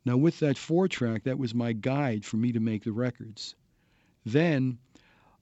Now, 0.05 0.17
with 0.17 0.37
that 0.37 0.55
four 0.55 0.87
track, 0.87 1.23
that 1.23 1.39
was 1.39 1.55
my 1.55 1.73
guide 1.73 2.23
for 2.23 2.37
me 2.37 2.51
to 2.51 2.59
make 2.59 2.83
the 2.83 2.91
records. 2.91 3.55
Then 4.23 4.77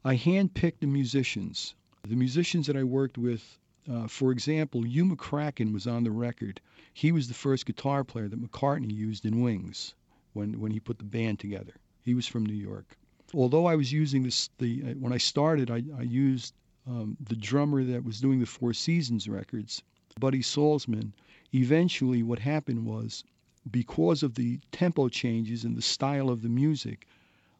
I 0.06 0.16
handpicked 0.16 0.80
the 0.80 0.88
musicians. 0.88 1.76
The 2.08 2.16
musicians 2.16 2.66
that 2.68 2.78
I 2.78 2.84
worked 2.86 3.18
with, 3.18 3.60
uh, 3.92 4.08
for 4.08 4.32
example, 4.32 4.86
Hugh 4.86 5.04
McCracken 5.04 5.74
was 5.74 5.86
on 5.86 6.06
the 6.06 6.12
record. 6.12 6.62
He 6.94 7.12
was 7.12 7.28
the 7.28 7.34
first 7.34 7.66
guitar 7.66 8.06
player 8.06 8.30
that 8.30 8.42
McCartney 8.42 8.94
used 8.94 9.26
in 9.26 9.42
Wings 9.42 9.96
when, 10.32 10.62
when 10.62 10.72
he 10.72 10.80
put 10.80 10.98
the 10.98 11.04
band 11.04 11.40
together. 11.40 11.74
He 12.04 12.14
was 12.14 12.26
from 12.26 12.46
New 12.46 12.54
York. 12.54 12.98
Although 13.34 13.66
I 13.66 13.76
was 13.76 13.92
using 13.92 14.24
this, 14.24 14.50
the 14.60 14.82
uh, 14.82 14.94
when 14.94 15.12
I 15.12 15.18
started, 15.18 15.70
I, 15.70 15.84
I 15.98 16.04
used 16.04 16.54
um, 16.92 17.16
the 17.22 17.36
drummer 17.38 17.84
that 17.86 18.04
was 18.04 18.20
doing 18.20 18.40
the 18.40 18.46
Four 18.46 18.74
Seasons 18.74 19.30
records, 19.30 19.82
Buddy 20.20 20.42
Saltzman. 20.42 21.14
Eventually, 21.54 22.22
what 22.22 22.40
happened 22.40 22.86
was, 22.86 23.24
because 23.70 24.24
of 24.24 24.36
the 24.36 24.60
tempo 24.72 25.08
changes 25.08 25.64
and 25.64 25.76
the 25.78 25.82
style 25.82 26.30
of 26.30 26.42
the 26.42 26.50
music, 26.50 27.08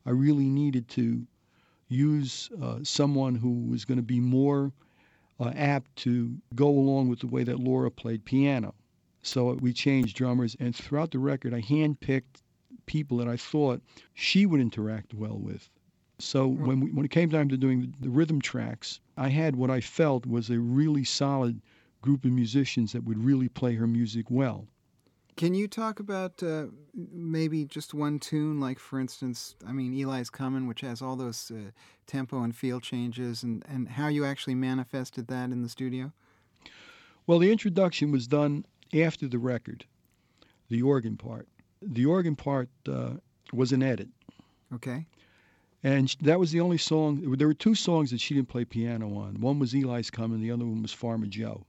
I 0.06 0.10
really 0.10 0.50
needed 0.50 0.88
to 0.90 1.26
use 1.88 2.50
uh, 2.62 2.80
someone 2.84 3.36
who 3.36 3.70
was 3.70 3.86
going 3.86 3.98
to 3.98 4.04
be 4.04 4.20
more 4.20 4.72
uh, 5.40 5.52
apt 5.56 5.96
to 5.98 6.36
go 6.56 6.68
along 6.68 7.08
with 7.08 7.20
the 7.20 7.28
way 7.28 7.44
that 7.44 7.60
Laura 7.60 7.90
played 7.90 8.26
piano. 8.26 8.74
So 9.24 9.54
we 9.54 9.72
changed 9.72 10.18
drummers, 10.18 10.58
and 10.60 10.76
throughout 10.76 11.12
the 11.12 11.20
record, 11.20 11.54
I 11.54 11.62
handpicked 11.62 12.42
people 12.86 13.18
that 13.18 13.28
I 13.28 13.38
thought 13.38 13.82
she 14.14 14.46
would 14.46 14.60
interact 14.60 15.14
well 15.14 15.38
with. 15.38 15.70
So 16.24 16.48
when 16.48 16.80
we, 16.80 16.92
when 16.92 17.06
it 17.06 17.12
came 17.12 17.30
time 17.30 17.50
to 17.50 17.58
doing 17.58 17.82
the, 17.82 17.90
the 18.02 18.10
rhythm 18.10 18.42
tracks, 18.42 19.00
I 19.18 19.30
had 19.30 19.56
what 19.56 19.70
I 19.70 19.82
felt 19.82 20.26
was 20.26 20.50
a 20.50 20.60
really 20.60 21.04
solid 21.04 21.62
group 22.02 22.26
of 22.26 22.32
musicians 22.32 22.92
that 22.94 23.04
would 23.04 23.24
really 23.24 23.50
play 23.50 23.76
her 23.76 23.88
music 23.88 24.30
well. 24.30 24.68
Can 25.38 25.54
you 25.56 25.68
talk 25.68 26.00
about 26.00 26.44
uh, 26.44 26.66
maybe 26.94 27.66
just 27.66 27.94
one 27.94 28.20
tune, 28.20 28.60
like 28.60 28.80
for 28.80 29.00
instance, 29.00 29.56
I 29.66 29.72
mean, 29.72 29.94
Eli's 29.94 30.30
Coming, 30.30 30.68
which 30.68 30.82
has 30.82 31.02
all 31.02 31.16
those 31.16 31.52
uh, 31.52 31.72
tempo 32.06 32.44
and 32.44 32.56
feel 32.56 32.80
changes, 32.80 33.42
and, 33.42 33.64
and 33.68 33.88
how 33.88 34.08
you 34.08 34.26
actually 34.26 34.56
manifested 34.56 35.28
that 35.28 35.52
in 35.52 35.62
the 35.64 35.70
studio? 35.70 36.12
Well, 37.26 37.40
the 37.40 37.52
introduction 37.52 38.12
was 38.12 38.28
done 38.28 38.66
after 38.94 39.28
the 39.28 39.40
record, 39.40 39.86
the 40.70 40.82
organ 40.82 41.18
part. 41.18 41.48
The 41.82 42.06
organ 42.06 42.36
part 42.36 42.70
uh, 42.88 43.14
was 43.54 43.72
an 43.72 43.82
edit. 43.82 44.10
Okay. 44.74 45.06
And 45.84 46.16
that 46.22 46.40
was 46.40 46.52
the 46.52 46.60
only 46.60 46.78
song. 46.78 47.36
There 47.38 47.48
were 47.48 47.54
two 47.54 47.74
songs 47.74 48.12
that 48.12 48.22
she 48.22 48.36
didn't 48.36 48.50
play 48.50 48.66
piano 48.66 49.18
on. 49.18 49.42
One 49.42 49.58
was 49.58 49.74
Eli's 49.74 50.12
Coming, 50.12 50.42
the 50.42 50.52
other 50.52 50.66
one 50.66 50.82
was 50.82 50.94
Farmer 50.94 51.26
Joe. 51.26 51.66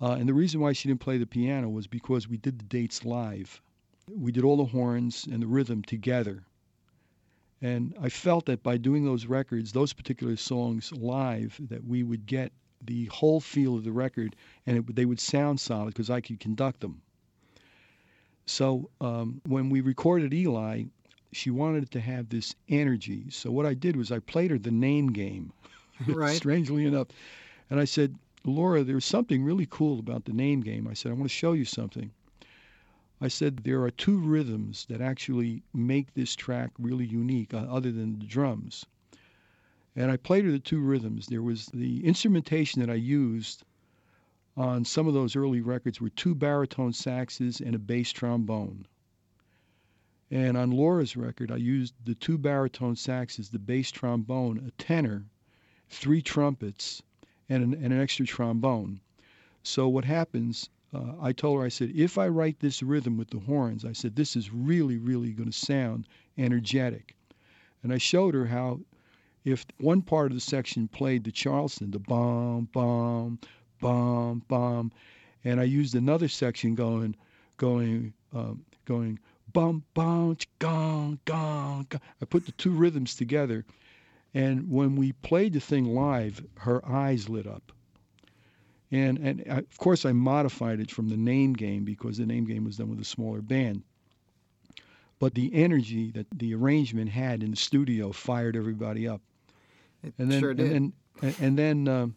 Uh, 0.00 0.16
and 0.18 0.28
the 0.28 0.34
reason 0.34 0.60
why 0.60 0.72
she 0.72 0.88
didn't 0.88 1.00
play 1.00 1.16
the 1.16 1.26
piano 1.26 1.68
was 1.68 1.86
because 1.86 2.28
we 2.28 2.36
did 2.36 2.58
the 2.58 2.64
dates 2.64 3.04
live. 3.04 3.62
We 4.08 4.32
did 4.32 4.42
all 4.42 4.56
the 4.56 4.64
horns 4.64 5.28
and 5.30 5.40
the 5.40 5.46
rhythm 5.46 5.82
together. 5.82 6.42
And 7.60 7.94
I 8.00 8.08
felt 8.08 8.46
that 8.46 8.64
by 8.64 8.76
doing 8.78 9.04
those 9.04 9.26
records, 9.26 9.70
those 9.70 9.92
particular 9.92 10.34
songs 10.34 10.90
live, 10.90 11.60
that 11.68 11.84
we 11.84 12.02
would 12.02 12.26
get 12.26 12.50
the 12.84 13.04
whole 13.06 13.38
feel 13.38 13.76
of 13.76 13.84
the 13.84 13.92
record 13.92 14.34
and 14.66 14.78
it, 14.78 14.96
they 14.96 15.04
would 15.04 15.20
sound 15.20 15.60
solid 15.60 15.94
because 15.94 16.10
I 16.10 16.20
could 16.20 16.40
conduct 16.40 16.80
them. 16.80 17.00
So 18.44 18.90
um, 19.00 19.40
when 19.46 19.70
we 19.70 19.80
recorded 19.80 20.34
Eli, 20.34 20.84
she 21.32 21.50
wanted 21.50 21.90
to 21.90 22.00
have 22.00 22.28
this 22.28 22.54
energy. 22.68 23.24
So 23.30 23.50
what 23.50 23.66
I 23.66 23.74
did 23.74 23.96
was 23.96 24.12
I 24.12 24.18
played 24.18 24.50
her 24.50 24.58
the 24.58 24.70
name 24.70 25.08
game, 25.08 25.52
right. 26.06 26.36
strangely 26.36 26.84
enough. 26.84 27.08
And 27.70 27.80
I 27.80 27.84
said, 27.84 28.16
Laura, 28.44 28.84
there's 28.84 29.04
something 29.04 29.42
really 29.42 29.66
cool 29.70 29.98
about 29.98 30.24
the 30.24 30.32
name 30.32 30.60
game. 30.60 30.86
I 30.86 30.94
said, 30.94 31.10
I 31.10 31.14
want 31.14 31.24
to 31.24 31.28
show 31.30 31.52
you 31.52 31.64
something. 31.64 32.10
I 33.20 33.28
said, 33.28 33.58
there 33.58 33.82
are 33.82 33.90
two 33.90 34.18
rhythms 34.18 34.84
that 34.90 35.00
actually 35.00 35.62
make 35.72 36.12
this 36.12 36.34
track 36.34 36.72
really 36.78 37.06
unique, 37.06 37.54
uh, 37.54 37.58
other 37.58 37.92
than 37.92 38.18
the 38.18 38.26
drums. 38.26 38.84
And 39.94 40.10
I 40.10 40.16
played 40.16 40.44
her 40.44 40.50
the 40.50 40.58
two 40.58 40.80
rhythms. 40.80 41.26
There 41.26 41.42
was 41.42 41.66
the 41.66 42.04
instrumentation 42.04 42.80
that 42.80 42.90
I 42.90 42.94
used 42.94 43.62
on 44.56 44.84
some 44.84 45.06
of 45.06 45.14
those 45.14 45.36
early 45.36 45.60
records 45.60 46.00
were 46.00 46.10
two 46.10 46.34
baritone 46.34 46.92
saxes 46.92 47.60
and 47.60 47.74
a 47.74 47.78
bass 47.78 48.10
trombone. 48.12 48.86
And 50.32 50.56
on 50.56 50.70
Laura's 50.70 51.14
record, 51.14 51.52
I 51.52 51.56
used 51.56 51.92
the 52.06 52.14
two 52.14 52.38
baritone 52.38 52.94
saxes, 52.94 53.50
the 53.50 53.58
bass 53.58 53.90
trombone, 53.90 54.64
a 54.66 54.70
tenor, 54.82 55.26
three 55.90 56.22
trumpets, 56.22 57.02
and 57.50 57.62
an, 57.62 57.74
and 57.74 57.92
an 57.92 58.00
extra 58.00 58.24
trombone. 58.24 58.98
So 59.62 59.88
what 59.88 60.06
happens, 60.06 60.70
uh, 60.94 61.12
I 61.20 61.32
told 61.32 61.58
her, 61.58 61.66
I 61.66 61.68
said, 61.68 61.92
if 61.94 62.16
I 62.16 62.28
write 62.28 62.60
this 62.60 62.82
rhythm 62.82 63.18
with 63.18 63.28
the 63.28 63.40
horns, 63.40 63.84
I 63.84 63.92
said, 63.92 64.16
this 64.16 64.34
is 64.34 64.50
really, 64.50 64.96
really 64.96 65.32
going 65.32 65.50
to 65.50 65.56
sound 65.56 66.06
energetic. 66.38 67.14
And 67.82 67.92
I 67.92 67.98
showed 67.98 68.32
her 68.32 68.46
how 68.46 68.80
if 69.44 69.66
one 69.80 70.00
part 70.00 70.30
of 70.30 70.36
the 70.36 70.40
section 70.40 70.88
played 70.88 71.24
the 71.24 71.32
Charleston, 71.32 71.90
the 71.90 71.98
bomb, 71.98 72.70
bomb, 72.72 73.38
bomb, 73.82 74.42
bomb, 74.48 74.92
and 75.44 75.60
I 75.60 75.64
used 75.64 75.94
another 75.94 76.28
section 76.28 76.74
going, 76.74 77.16
going, 77.58 78.14
um, 78.32 78.64
going, 78.86 79.18
bum, 79.52 79.84
bum, 79.94 80.36
gong, 80.58 81.18
gong. 81.24 81.86
I 82.20 82.24
put 82.24 82.46
the 82.46 82.52
two 82.52 82.70
rhythms 82.70 83.14
together, 83.14 83.64
and 84.34 84.70
when 84.70 84.96
we 84.96 85.12
played 85.12 85.52
the 85.52 85.60
thing 85.60 85.94
live, 85.94 86.44
her 86.58 86.86
eyes 86.86 87.28
lit 87.28 87.46
up. 87.46 87.72
And, 88.90 89.18
and 89.18 89.44
I, 89.50 89.58
of 89.58 89.78
course, 89.78 90.04
I 90.04 90.12
modified 90.12 90.78
it 90.78 90.90
from 90.90 91.08
the 91.08 91.16
name 91.16 91.54
game 91.54 91.84
because 91.84 92.18
the 92.18 92.26
name 92.26 92.44
game 92.44 92.64
was 92.64 92.76
done 92.76 92.90
with 92.90 93.00
a 93.00 93.04
smaller 93.04 93.40
band. 93.40 93.82
But 95.18 95.34
the 95.34 95.54
energy 95.54 96.10
that 96.12 96.26
the 96.34 96.54
arrangement 96.54 97.10
had 97.10 97.42
in 97.42 97.50
the 97.50 97.56
studio 97.56 98.12
fired 98.12 98.56
everybody 98.56 99.08
up. 99.08 99.22
It 100.02 100.14
and 100.18 100.30
then, 100.30 100.40
sure 100.40 100.52
did. 100.52 100.72
And 100.72 100.92
then, 101.20 101.34
and 101.40 101.58
then 101.58 101.88
um, 101.88 102.14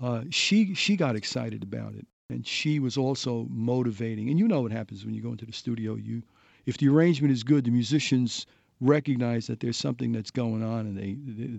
uh, 0.00 0.22
she 0.30 0.74
she 0.74 0.96
got 0.96 1.16
excited 1.16 1.62
about 1.62 1.94
it, 1.94 2.06
and 2.30 2.46
she 2.46 2.78
was 2.78 2.96
also 2.96 3.46
motivating. 3.50 4.30
And 4.30 4.38
you 4.38 4.48
know 4.48 4.62
what 4.62 4.72
happens 4.72 5.04
when 5.04 5.14
you 5.14 5.22
go 5.22 5.30
into 5.30 5.46
the 5.46 5.52
studio. 5.52 5.94
You, 5.94 6.22
if 6.66 6.78
the 6.78 6.88
arrangement 6.88 7.32
is 7.32 7.42
good, 7.42 7.64
the 7.64 7.70
musicians 7.70 8.46
recognize 8.80 9.46
that 9.46 9.60
there's 9.60 9.76
something 9.76 10.12
that's 10.12 10.30
going 10.30 10.62
on, 10.62 10.80
and 10.80 10.96
they 10.96 11.16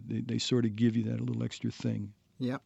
they, 0.08 0.22
they 0.22 0.38
sort 0.38 0.66
of 0.66 0.76
give 0.76 0.96
you 0.96 1.04
that 1.04 1.22
little 1.22 1.44
extra 1.44 1.72
thing. 1.72 2.14
Yep. 2.40 2.62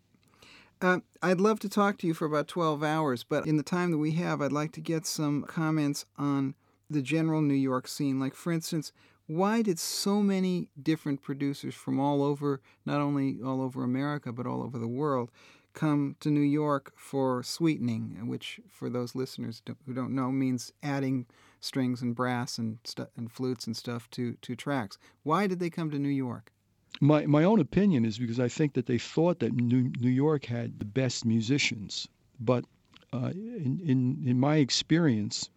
Uh, 0.81 0.99
I'd 1.21 1.39
love 1.39 1.59
to 1.59 1.69
talk 1.69 1.99
to 1.99 2.07
you 2.07 2.15
for 2.15 2.25
about 2.25 2.47
12 2.47 2.81
hours, 2.81 3.23
but 3.23 3.45
in 3.45 3.57
the 3.57 3.63
time 3.63 3.91
that 3.91 3.99
we 3.99 4.13
have, 4.13 4.41
I'd 4.41 4.51
like 4.51 4.71
to 4.73 4.81
get 4.81 5.05
some 5.05 5.43
comments 5.43 6.05
on 6.17 6.55
the 6.89 7.03
general 7.03 7.39
New 7.39 7.53
York 7.53 7.87
scene. 7.87 8.19
Like, 8.19 8.33
for 8.33 8.51
instance, 8.51 8.91
why 9.27 9.61
did 9.61 9.77
so 9.77 10.23
many 10.23 10.69
different 10.81 11.21
producers 11.21 11.75
from 11.75 11.99
all 11.99 12.23
over, 12.23 12.61
not 12.83 12.99
only 12.99 13.37
all 13.45 13.61
over 13.61 13.83
America, 13.83 14.33
but 14.33 14.47
all 14.47 14.63
over 14.63 14.79
the 14.79 14.87
world, 14.87 15.29
come 15.73 16.15
to 16.19 16.29
New 16.29 16.41
York 16.41 16.93
for 16.95 17.43
sweetening, 17.43 18.27
which, 18.27 18.59
for 18.67 18.89
those 18.89 19.15
listeners 19.15 19.61
who 19.85 19.93
don't 19.93 20.13
know, 20.13 20.31
means 20.31 20.73
adding 20.83 21.25
strings 21.59 22.01
and 22.01 22.15
brass 22.15 22.57
and, 22.57 22.79
stu- 22.83 23.07
and 23.15 23.31
flutes 23.31 23.67
and 23.67 23.75
stuff 23.75 24.09
to, 24.11 24.33
to 24.41 24.55
tracks? 24.55 24.97
Why 25.23 25.47
did 25.47 25.59
they 25.59 25.69
come 25.69 25.91
to 25.91 25.99
New 25.99 26.09
York? 26.09 26.51
My 26.99 27.25
my 27.25 27.43
own 27.43 27.59
opinion 27.59 28.03
is 28.05 28.19
because 28.19 28.39
I 28.39 28.49
think 28.49 28.73
that 28.73 28.85
they 28.85 28.97
thought 28.97 29.39
that 29.39 29.53
New 29.53 29.91
New 29.99 30.09
York 30.09 30.45
had 30.45 30.77
the 30.77 30.85
best 30.85 31.25
musicians, 31.25 32.07
but 32.39 32.65
uh, 33.13 33.31
in 33.33 33.79
in 33.83 34.21
in 34.25 34.39
my 34.39 34.57
experience, 34.57 35.49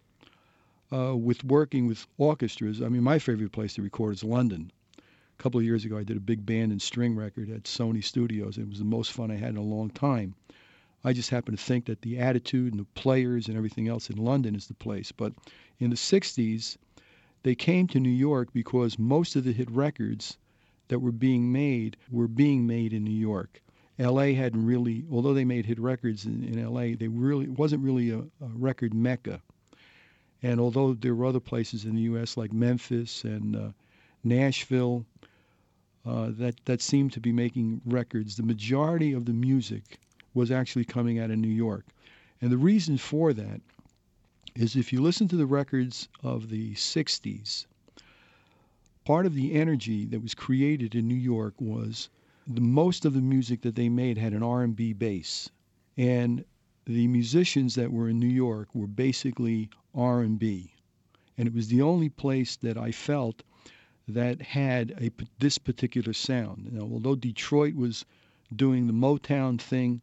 uh, 0.92 1.16
with 1.16 1.42
working 1.44 1.86
with 1.86 2.06
orchestras, 2.18 2.80
I 2.80 2.88
mean, 2.88 3.02
my 3.02 3.18
favorite 3.18 3.52
place 3.52 3.74
to 3.74 3.82
record 3.82 4.14
is 4.14 4.24
London. 4.24 4.70
A 5.38 5.42
couple 5.42 5.58
of 5.58 5.66
years 5.66 5.84
ago, 5.84 5.98
I 5.98 6.04
did 6.04 6.16
a 6.16 6.20
big 6.20 6.46
band 6.46 6.72
and 6.72 6.80
string 6.80 7.16
record 7.16 7.50
at 7.50 7.64
Sony 7.64 8.02
Studios. 8.02 8.56
It 8.56 8.68
was 8.68 8.78
the 8.78 8.84
most 8.84 9.12
fun 9.12 9.30
I 9.30 9.36
had 9.36 9.50
in 9.50 9.56
a 9.56 9.62
long 9.62 9.90
time. 9.90 10.34
I 11.02 11.12
just 11.12 11.30
happen 11.30 11.54
to 11.54 11.62
think 11.62 11.84
that 11.86 12.02
the 12.02 12.18
attitude 12.18 12.72
and 12.72 12.80
the 12.80 13.00
players 13.00 13.48
and 13.48 13.56
everything 13.56 13.88
else 13.88 14.08
in 14.08 14.16
London 14.16 14.54
is 14.54 14.68
the 14.68 14.74
place. 14.74 15.12
But 15.12 15.34
in 15.78 15.90
the 15.90 15.96
60s, 15.96 16.78
they 17.42 17.54
came 17.54 17.86
to 17.88 18.00
New 18.00 18.08
York 18.08 18.52
because 18.54 18.98
most 18.98 19.36
of 19.36 19.44
the 19.44 19.52
hit 19.52 19.70
records 19.70 20.38
that 20.88 21.00
were 21.00 21.12
being 21.12 21.52
made 21.52 21.96
were 22.10 22.28
being 22.28 22.66
made 22.66 22.92
in 22.92 23.04
New 23.04 23.10
York. 23.10 23.62
L.A. 23.98 24.34
hadn't 24.34 24.64
really, 24.64 25.04
although 25.10 25.34
they 25.34 25.44
made 25.44 25.66
hit 25.66 25.78
records 25.78 26.24
in, 26.24 26.42
in 26.42 26.58
L.A., 26.58 26.94
they 26.94 27.08
really 27.08 27.48
wasn't 27.48 27.82
really 27.82 28.10
a, 28.10 28.20
a 28.20 28.48
record 28.54 28.94
mecca. 28.94 29.42
And 30.42 30.58
although 30.58 30.94
there 30.94 31.14
were 31.14 31.26
other 31.26 31.40
places 31.40 31.84
in 31.84 31.96
the 31.96 32.02
U.S. 32.02 32.36
like 32.36 32.52
Memphis 32.52 33.24
and 33.24 33.56
uh, 33.56 33.68
Nashville 34.24 35.04
uh, 36.06 36.28
that 36.30 36.64
that 36.66 36.82
seemed 36.82 37.12
to 37.12 37.20
be 37.20 37.32
making 37.32 37.80
records, 37.86 38.36
the 38.36 38.42
majority 38.42 39.12
of 39.12 39.24
the 39.24 39.32
music 39.32 39.98
was 40.34 40.50
actually 40.50 40.84
coming 40.84 41.18
out 41.18 41.30
of 41.30 41.38
New 41.38 41.48
York. 41.48 41.86
And 42.40 42.50
the 42.50 42.58
reason 42.58 42.98
for 42.98 43.32
that 43.32 43.60
is 44.54 44.76
if 44.76 44.92
you 44.92 45.00
listen 45.00 45.28
to 45.28 45.36
the 45.36 45.46
records 45.46 46.08
of 46.22 46.50
the 46.50 46.74
60s, 46.74 47.66
part 49.04 49.26
of 49.26 49.34
the 49.34 49.52
energy 49.52 50.04
that 50.06 50.22
was 50.22 50.34
created 50.34 50.94
in 50.94 51.08
New 51.08 51.14
York 51.14 51.54
was 51.60 52.08
the 52.46 52.60
most 52.60 53.04
of 53.04 53.14
the 53.14 53.20
music 53.20 53.62
that 53.62 53.74
they 53.74 53.88
made 53.88 54.18
had 54.18 54.32
an 54.32 54.42
R&B 54.42 54.92
base. 54.92 55.50
And 55.96 56.44
the 56.84 57.08
musicians 57.08 57.74
that 57.76 57.92
were 57.92 58.08
in 58.08 58.18
New 58.18 58.26
York 58.26 58.74
were 58.74 58.86
basically 58.86 59.70
R&B. 59.94 60.74
And 61.38 61.48
it 61.48 61.54
was 61.54 61.68
the 61.68 61.82
only 61.82 62.10
place 62.10 62.56
that 62.56 62.76
I 62.76 62.92
felt 62.92 63.42
that 64.08 64.42
had 64.42 64.92
a, 65.00 65.10
this 65.38 65.58
particular 65.58 66.12
sound. 66.12 66.72
Now, 66.72 66.82
although 66.82 67.14
Detroit 67.14 67.74
was 67.74 68.04
doing 68.54 68.86
the 68.86 68.92
Motown 68.92 69.60
thing, 69.60 70.00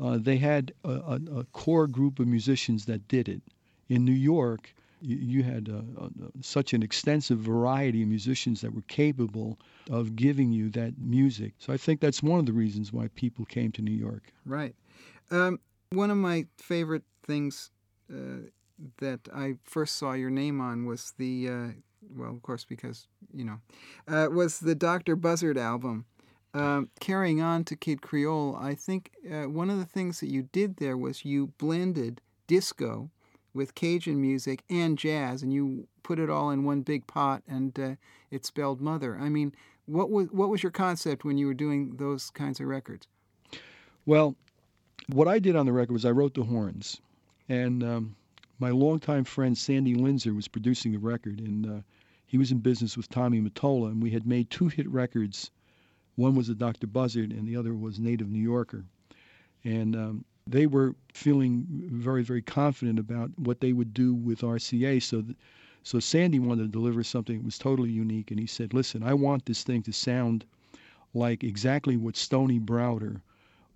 uh, 0.00 0.18
they 0.20 0.36
had 0.36 0.72
a, 0.84 0.90
a, 0.90 1.20
a, 1.38 1.44
core 1.52 1.86
group 1.86 2.18
of 2.18 2.26
musicians 2.26 2.86
that 2.86 3.06
did 3.06 3.28
it. 3.28 3.40
In 3.88 4.04
New 4.04 4.12
York, 4.12 4.74
you, 5.00 5.16
you 5.16 5.42
had 5.42 5.68
uh, 5.68 6.04
uh, 6.04 6.08
such 6.40 6.72
an 6.72 6.82
extensive 6.82 7.38
variety 7.38 8.02
of 8.02 8.08
musicians 8.08 8.60
that 8.62 8.74
were 8.74 8.82
capable 8.82 9.58
of 9.90 10.16
giving 10.16 10.50
you 10.52 10.70
that 10.70 10.98
music. 10.98 11.54
So 11.58 11.72
I 11.72 11.76
think 11.76 12.00
that's 12.00 12.22
one 12.22 12.40
of 12.40 12.46
the 12.46 12.52
reasons 12.52 12.92
why 12.92 13.08
people 13.14 13.44
came 13.44 13.70
to 13.72 13.82
New 13.82 13.92
York. 13.92 14.32
Right. 14.44 14.74
Um, 15.30 15.60
one 15.90 16.10
of 16.10 16.16
my 16.16 16.46
favorite 16.56 17.04
things 17.24 17.70
uh, 18.12 18.48
that 18.98 19.20
I 19.32 19.56
first 19.64 19.96
saw 19.96 20.12
your 20.14 20.30
name 20.30 20.60
on 20.60 20.86
was 20.86 21.12
the, 21.18 21.48
uh, 21.48 21.68
well, 22.16 22.30
of 22.30 22.42
course, 22.42 22.64
because, 22.64 23.06
you 23.32 23.44
know, 23.44 23.60
uh, 24.08 24.28
was 24.30 24.60
the 24.60 24.74
Dr. 24.74 25.16
Buzzard 25.16 25.58
album. 25.58 26.06
Um, 26.54 26.90
carrying 27.00 27.40
on 27.40 27.64
to 27.64 27.76
Kid 27.76 28.02
Creole, 28.02 28.54
I 28.60 28.74
think 28.74 29.12
uh, 29.30 29.44
one 29.44 29.70
of 29.70 29.78
the 29.78 29.86
things 29.86 30.20
that 30.20 30.30
you 30.30 30.50
did 30.52 30.76
there 30.76 30.98
was 30.98 31.24
you 31.24 31.46
blended 31.56 32.20
disco 32.46 33.08
with 33.54 33.74
Cajun 33.74 34.20
music 34.20 34.62
and 34.68 34.98
jazz, 34.98 35.42
and 35.42 35.52
you 35.52 35.88
put 36.02 36.18
it 36.18 36.28
all 36.28 36.50
in 36.50 36.64
one 36.64 36.82
big 36.82 37.06
pot, 37.06 37.42
and 37.48 37.78
uh, 37.78 37.94
it 38.30 38.44
spelled 38.44 38.82
mother. 38.82 39.18
I 39.18 39.30
mean, 39.30 39.54
what 39.86 40.10
was 40.10 40.28
what 40.30 40.48
was 40.48 40.62
your 40.62 40.72
concept 40.72 41.24
when 41.24 41.38
you 41.38 41.46
were 41.46 41.54
doing 41.54 41.96
those 41.96 42.30
kinds 42.30 42.60
of 42.60 42.66
records? 42.66 43.06
Well, 44.04 44.36
what 45.08 45.28
I 45.28 45.38
did 45.38 45.56
on 45.56 45.66
the 45.66 45.72
record 45.72 45.92
was 45.92 46.04
I 46.04 46.10
wrote 46.10 46.34
the 46.34 46.44
horns, 46.44 47.00
and 47.48 47.82
um, 47.82 48.16
my 48.58 48.70
longtime 48.70 49.24
friend 49.24 49.56
Sandy 49.56 49.94
Linzer 49.94 50.34
was 50.34 50.48
producing 50.48 50.92
the 50.92 50.98
record, 50.98 51.40
and 51.40 51.66
uh, 51.66 51.80
he 52.26 52.38
was 52.38 52.52
in 52.52 52.58
business 52.58 52.96
with 52.96 53.08
Tommy 53.08 53.40
Mottola, 53.40 53.88
and 53.88 54.02
we 54.02 54.10
had 54.10 54.26
made 54.26 54.50
two 54.50 54.68
hit 54.68 54.88
records 54.88 55.50
one 56.16 56.34
was 56.34 56.48
a 56.48 56.54
Dr. 56.54 56.86
Buzzard, 56.86 57.32
and 57.32 57.48
the 57.48 57.56
other 57.56 57.74
was 57.74 57.98
Native 57.98 58.28
New 58.28 58.38
Yorker. 58.42 58.84
And 59.64 59.96
um, 59.96 60.24
they 60.46 60.66
were 60.66 60.94
feeling 61.14 61.66
very, 61.70 62.22
very 62.22 62.42
confident 62.42 62.98
about 62.98 63.30
what 63.38 63.60
they 63.60 63.72
would 63.72 63.94
do 63.94 64.14
with 64.14 64.42
RCA. 64.42 65.02
So, 65.02 65.22
th- 65.22 65.36
so 65.82 65.98
Sandy 66.00 66.38
wanted 66.38 66.64
to 66.64 66.68
deliver 66.68 67.02
something 67.02 67.38
that 67.38 67.44
was 67.44 67.58
totally 67.58 67.90
unique, 67.90 68.30
and 68.30 68.38
he 68.38 68.46
said, 68.46 68.74
"Listen, 68.74 69.02
I 69.02 69.14
want 69.14 69.46
this 69.46 69.64
thing 69.64 69.82
to 69.84 69.92
sound 69.92 70.44
like 71.14 71.42
exactly 71.42 71.96
what 71.96 72.16
Stony 72.16 72.60
Browder 72.60 73.20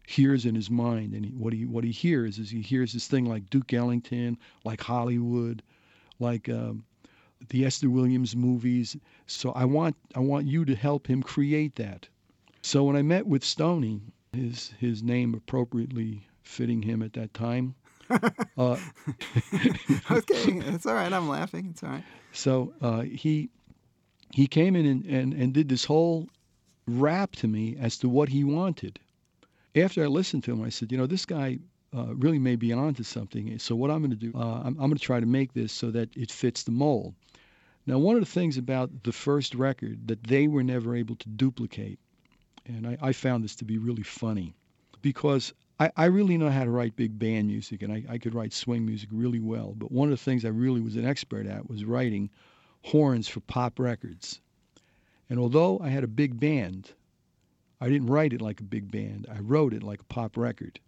hears 0.06 0.46
in 0.46 0.54
his 0.54 0.70
mind. 0.70 1.12
And 1.14 1.26
he, 1.26 1.32
what 1.32 1.52
he 1.52 1.64
what 1.66 1.84
he 1.84 1.90
hears 1.90 2.38
is 2.38 2.50
he 2.50 2.62
hears 2.62 2.92
this 2.92 3.08
thing 3.08 3.26
like 3.26 3.50
Duke 3.50 3.72
Ellington, 3.72 4.38
like 4.64 4.80
Hollywood, 4.80 5.62
like 6.18 6.48
um, 6.48 6.84
the 7.48 7.64
Esther 7.64 7.90
Williams 7.90 8.34
movies. 8.34 8.96
So 9.26 9.52
I 9.52 9.64
want 9.64 9.96
I 10.14 10.20
want 10.20 10.46
you 10.46 10.64
to 10.64 10.74
help 10.74 11.06
him 11.06 11.22
create 11.22 11.76
that." 11.76 12.08
So 12.62 12.84
when 12.84 12.96
I 12.96 13.02
met 13.02 13.26
with 13.26 13.44
Stony, 13.44 14.00
his 14.32 14.72
his 14.78 15.02
name 15.02 15.34
appropriately 15.34 16.26
fitting 16.42 16.82
him 16.82 17.02
at 17.02 17.12
that 17.14 17.34
time. 17.34 17.74
uh, 18.10 18.20
okay, 20.10 20.52
it's 20.68 20.86
all 20.86 20.94
right. 20.94 21.12
I'm 21.12 21.28
laughing. 21.28 21.68
It's 21.70 21.82
all 21.82 21.90
right. 21.90 22.04
So 22.32 22.72
uh, 22.80 23.02
he 23.02 23.50
he 24.32 24.46
came 24.46 24.76
in 24.76 24.86
and, 24.86 25.04
and, 25.06 25.32
and 25.32 25.52
did 25.52 25.68
this 25.68 25.84
whole 25.84 26.28
rap 26.86 27.32
to 27.36 27.48
me 27.48 27.76
as 27.80 27.98
to 27.98 28.08
what 28.08 28.28
he 28.28 28.44
wanted. 28.44 28.98
After 29.76 30.02
I 30.02 30.06
listened 30.06 30.44
to 30.44 30.52
him, 30.52 30.62
I 30.62 30.70
said, 30.70 30.90
you 30.90 30.98
know, 30.98 31.06
this 31.06 31.26
guy 31.26 31.58
uh, 31.94 32.14
really 32.14 32.38
may 32.38 32.56
be 32.56 32.72
onto 32.72 33.02
something. 33.02 33.58
So 33.58 33.76
what 33.76 33.90
I'm 33.90 33.98
going 33.98 34.10
to 34.10 34.16
do, 34.16 34.32
uh, 34.34 34.62
I'm, 34.64 34.76
I'm 34.78 34.88
going 34.88 34.94
to 34.94 34.98
try 34.98 35.20
to 35.20 35.26
make 35.26 35.52
this 35.52 35.72
so 35.72 35.90
that 35.90 36.16
it 36.16 36.32
fits 36.32 36.62
the 36.62 36.70
mold. 36.72 37.14
Now, 37.86 37.98
one 37.98 38.16
of 38.16 38.20
the 38.20 38.26
things 38.26 38.56
about 38.56 39.04
the 39.04 39.12
first 39.12 39.54
record 39.54 40.08
that 40.08 40.24
they 40.24 40.48
were 40.48 40.64
never 40.64 40.96
able 40.96 41.16
to 41.16 41.28
duplicate 41.28 41.98
and 42.68 42.86
I, 42.86 42.98
I 43.00 43.12
found 43.12 43.44
this 43.44 43.56
to 43.56 43.64
be 43.64 43.78
really 43.78 44.02
funny 44.02 44.54
because 45.02 45.52
I, 45.78 45.90
I 45.96 46.06
really 46.06 46.36
know 46.36 46.50
how 46.50 46.64
to 46.64 46.70
write 46.70 46.96
big 46.96 47.18
band 47.18 47.48
music 47.48 47.82
and 47.82 47.92
I, 47.92 48.04
I 48.08 48.18
could 48.18 48.34
write 48.34 48.52
swing 48.52 48.84
music 48.84 49.08
really 49.12 49.40
well. 49.40 49.74
But 49.76 49.92
one 49.92 50.08
of 50.08 50.18
the 50.18 50.24
things 50.24 50.44
I 50.44 50.48
really 50.48 50.80
was 50.80 50.96
an 50.96 51.06
expert 51.06 51.46
at 51.46 51.68
was 51.68 51.84
writing 51.84 52.30
horns 52.82 53.28
for 53.28 53.40
pop 53.40 53.78
records. 53.78 54.40
And 55.28 55.38
although 55.38 55.78
I 55.80 55.88
had 55.88 56.04
a 56.04 56.08
big 56.08 56.38
band, 56.38 56.92
I 57.80 57.88
didn't 57.88 58.08
write 58.08 58.32
it 58.32 58.40
like 58.40 58.60
a 58.60 58.64
big 58.64 58.90
band. 58.90 59.26
I 59.30 59.40
wrote 59.40 59.74
it 59.74 59.82
like 59.82 60.00
a 60.00 60.04
pop 60.04 60.36
record. 60.36 60.80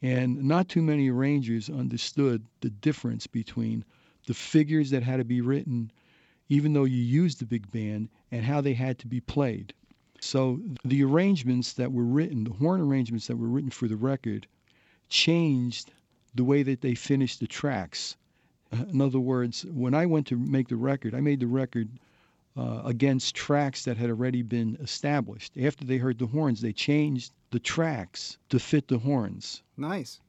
And 0.00 0.44
not 0.44 0.68
too 0.68 0.82
many 0.82 1.10
arrangers 1.10 1.68
understood 1.68 2.46
the 2.60 2.70
difference 2.70 3.26
between 3.26 3.84
the 4.26 4.34
figures 4.34 4.90
that 4.90 5.02
had 5.02 5.16
to 5.16 5.24
be 5.24 5.40
written, 5.40 5.90
even 6.48 6.72
though 6.72 6.84
you 6.84 7.02
used 7.02 7.40
the 7.40 7.46
big 7.46 7.70
band, 7.72 8.08
and 8.30 8.44
how 8.44 8.60
they 8.60 8.74
had 8.74 8.98
to 9.00 9.08
be 9.08 9.20
played. 9.20 9.74
So 10.20 10.60
the 10.84 11.02
arrangements 11.02 11.72
that 11.74 11.92
were 11.92 12.04
written, 12.04 12.44
the 12.44 12.52
horn 12.52 12.80
arrangements 12.80 13.26
that 13.26 13.36
were 13.36 13.48
written 13.48 13.70
for 13.70 13.88
the 13.88 13.96
record, 13.96 14.46
changed 15.08 15.90
the 16.34 16.44
way 16.44 16.62
that 16.62 16.80
they 16.80 16.94
finished 16.94 17.40
the 17.40 17.46
tracks. 17.46 18.16
Uh, 18.72 18.84
in 18.90 19.00
other 19.00 19.20
words, 19.20 19.64
when 19.64 19.94
I 19.94 20.06
went 20.06 20.26
to 20.28 20.36
make 20.36 20.68
the 20.68 20.76
record, 20.76 21.14
I 21.14 21.20
made 21.20 21.40
the 21.40 21.46
record 21.46 21.88
uh, 22.56 22.82
against 22.84 23.34
tracks 23.34 23.84
that 23.84 23.96
had 23.96 24.10
already 24.10 24.42
been 24.42 24.76
established. 24.80 25.56
After 25.58 25.84
they 25.84 25.98
heard 25.98 26.18
the 26.18 26.26
horns, 26.26 26.60
they 26.60 26.72
changed 26.72 27.32
the 27.50 27.60
tracks 27.60 28.38
to 28.48 28.58
fit 28.58 28.88
the 28.88 28.98
horns. 28.98 29.62
Nice. 29.76 30.20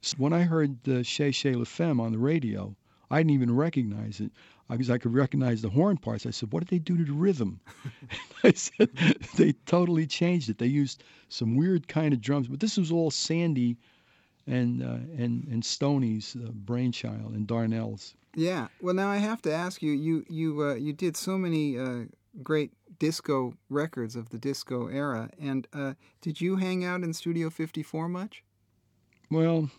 So 0.00 0.16
when 0.16 0.32
I 0.32 0.42
heard 0.42 0.82
the 0.84 1.04
Cherchez 1.04 1.56
La 1.56 1.64
Femme 1.64 2.00
on 2.00 2.12
the 2.12 2.18
radio, 2.18 2.76
I 3.10 3.18
didn't 3.18 3.32
even 3.32 3.54
recognize 3.54 4.20
it 4.20 4.32
because 4.68 4.90
I 4.90 4.98
could 4.98 5.12
recognize 5.12 5.60
the 5.60 5.70
horn 5.70 5.96
parts. 5.96 6.24
I 6.24 6.30
said, 6.30 6.52
"What 6.52 6.60
did 6.60 6.68
they 6.68 6.78
do 6.78 6.96
to 6.96 7.04
the 7.04 7.12
rhythm?" 7.12 7.60
I 8.44 8.52
said, 8.52 8.90
"They 9.36 9.52
totally 9.66 10.06
changed 10.06 10.48
it. 10.48 10.58
They 10.58 10.66
used 10.66 11.04
some 11.28 11.56
weird 11.56 11.88
kind 11.88 12.14
of 12.14 12.20
drums, 12.20 12.48
but 12.48 12.60
this 12.60 12.76
was 12.76 12.90
all 12.90 13.10
Sandy 13.10 13.76
and 14.46 14.82
uh, 14.82 14.98
and 15.16 15.46
and 15.48 15.64
Stony's 15.64 16.36
uh, 16.36 16.50
brainchild 16.52 17.34
and 17.34 17.46
Darnell's." 17.46 18.14
Yeah. 18.34 18.68
Well, 18.80 18.94
now 18.94 19.08
I 19.08 19.18
have 19.18 19.42
to 19.42 19.52
ask 19.52 19.82
you. 19.82 19.92
You 19.92 20.24
you 20.28 20.62
uh, 20.62 20.74
you 20.74 20.92
did 20.92 21.16
so 21.16 21.36
many 21.36 21.78
uh, 21.78 22.04
great 22.42 22.72
disco 22.98 23.54
records 23.68 24.16
of 24.16 24.30
the 24.30 24.38
disco 24.38 24.86
era, 24.86 25.30
and 25.38 25.66
uh, 25.72 25.94
did 26.20 26.40
you 26.40 26.56
hang 26.56 26.84
out 26.84 27.02
in 27.02 27.12
Studio 27.12 27.50
54 27.50 28.08
much? 28.08 28.42
Well, 29.30 29.70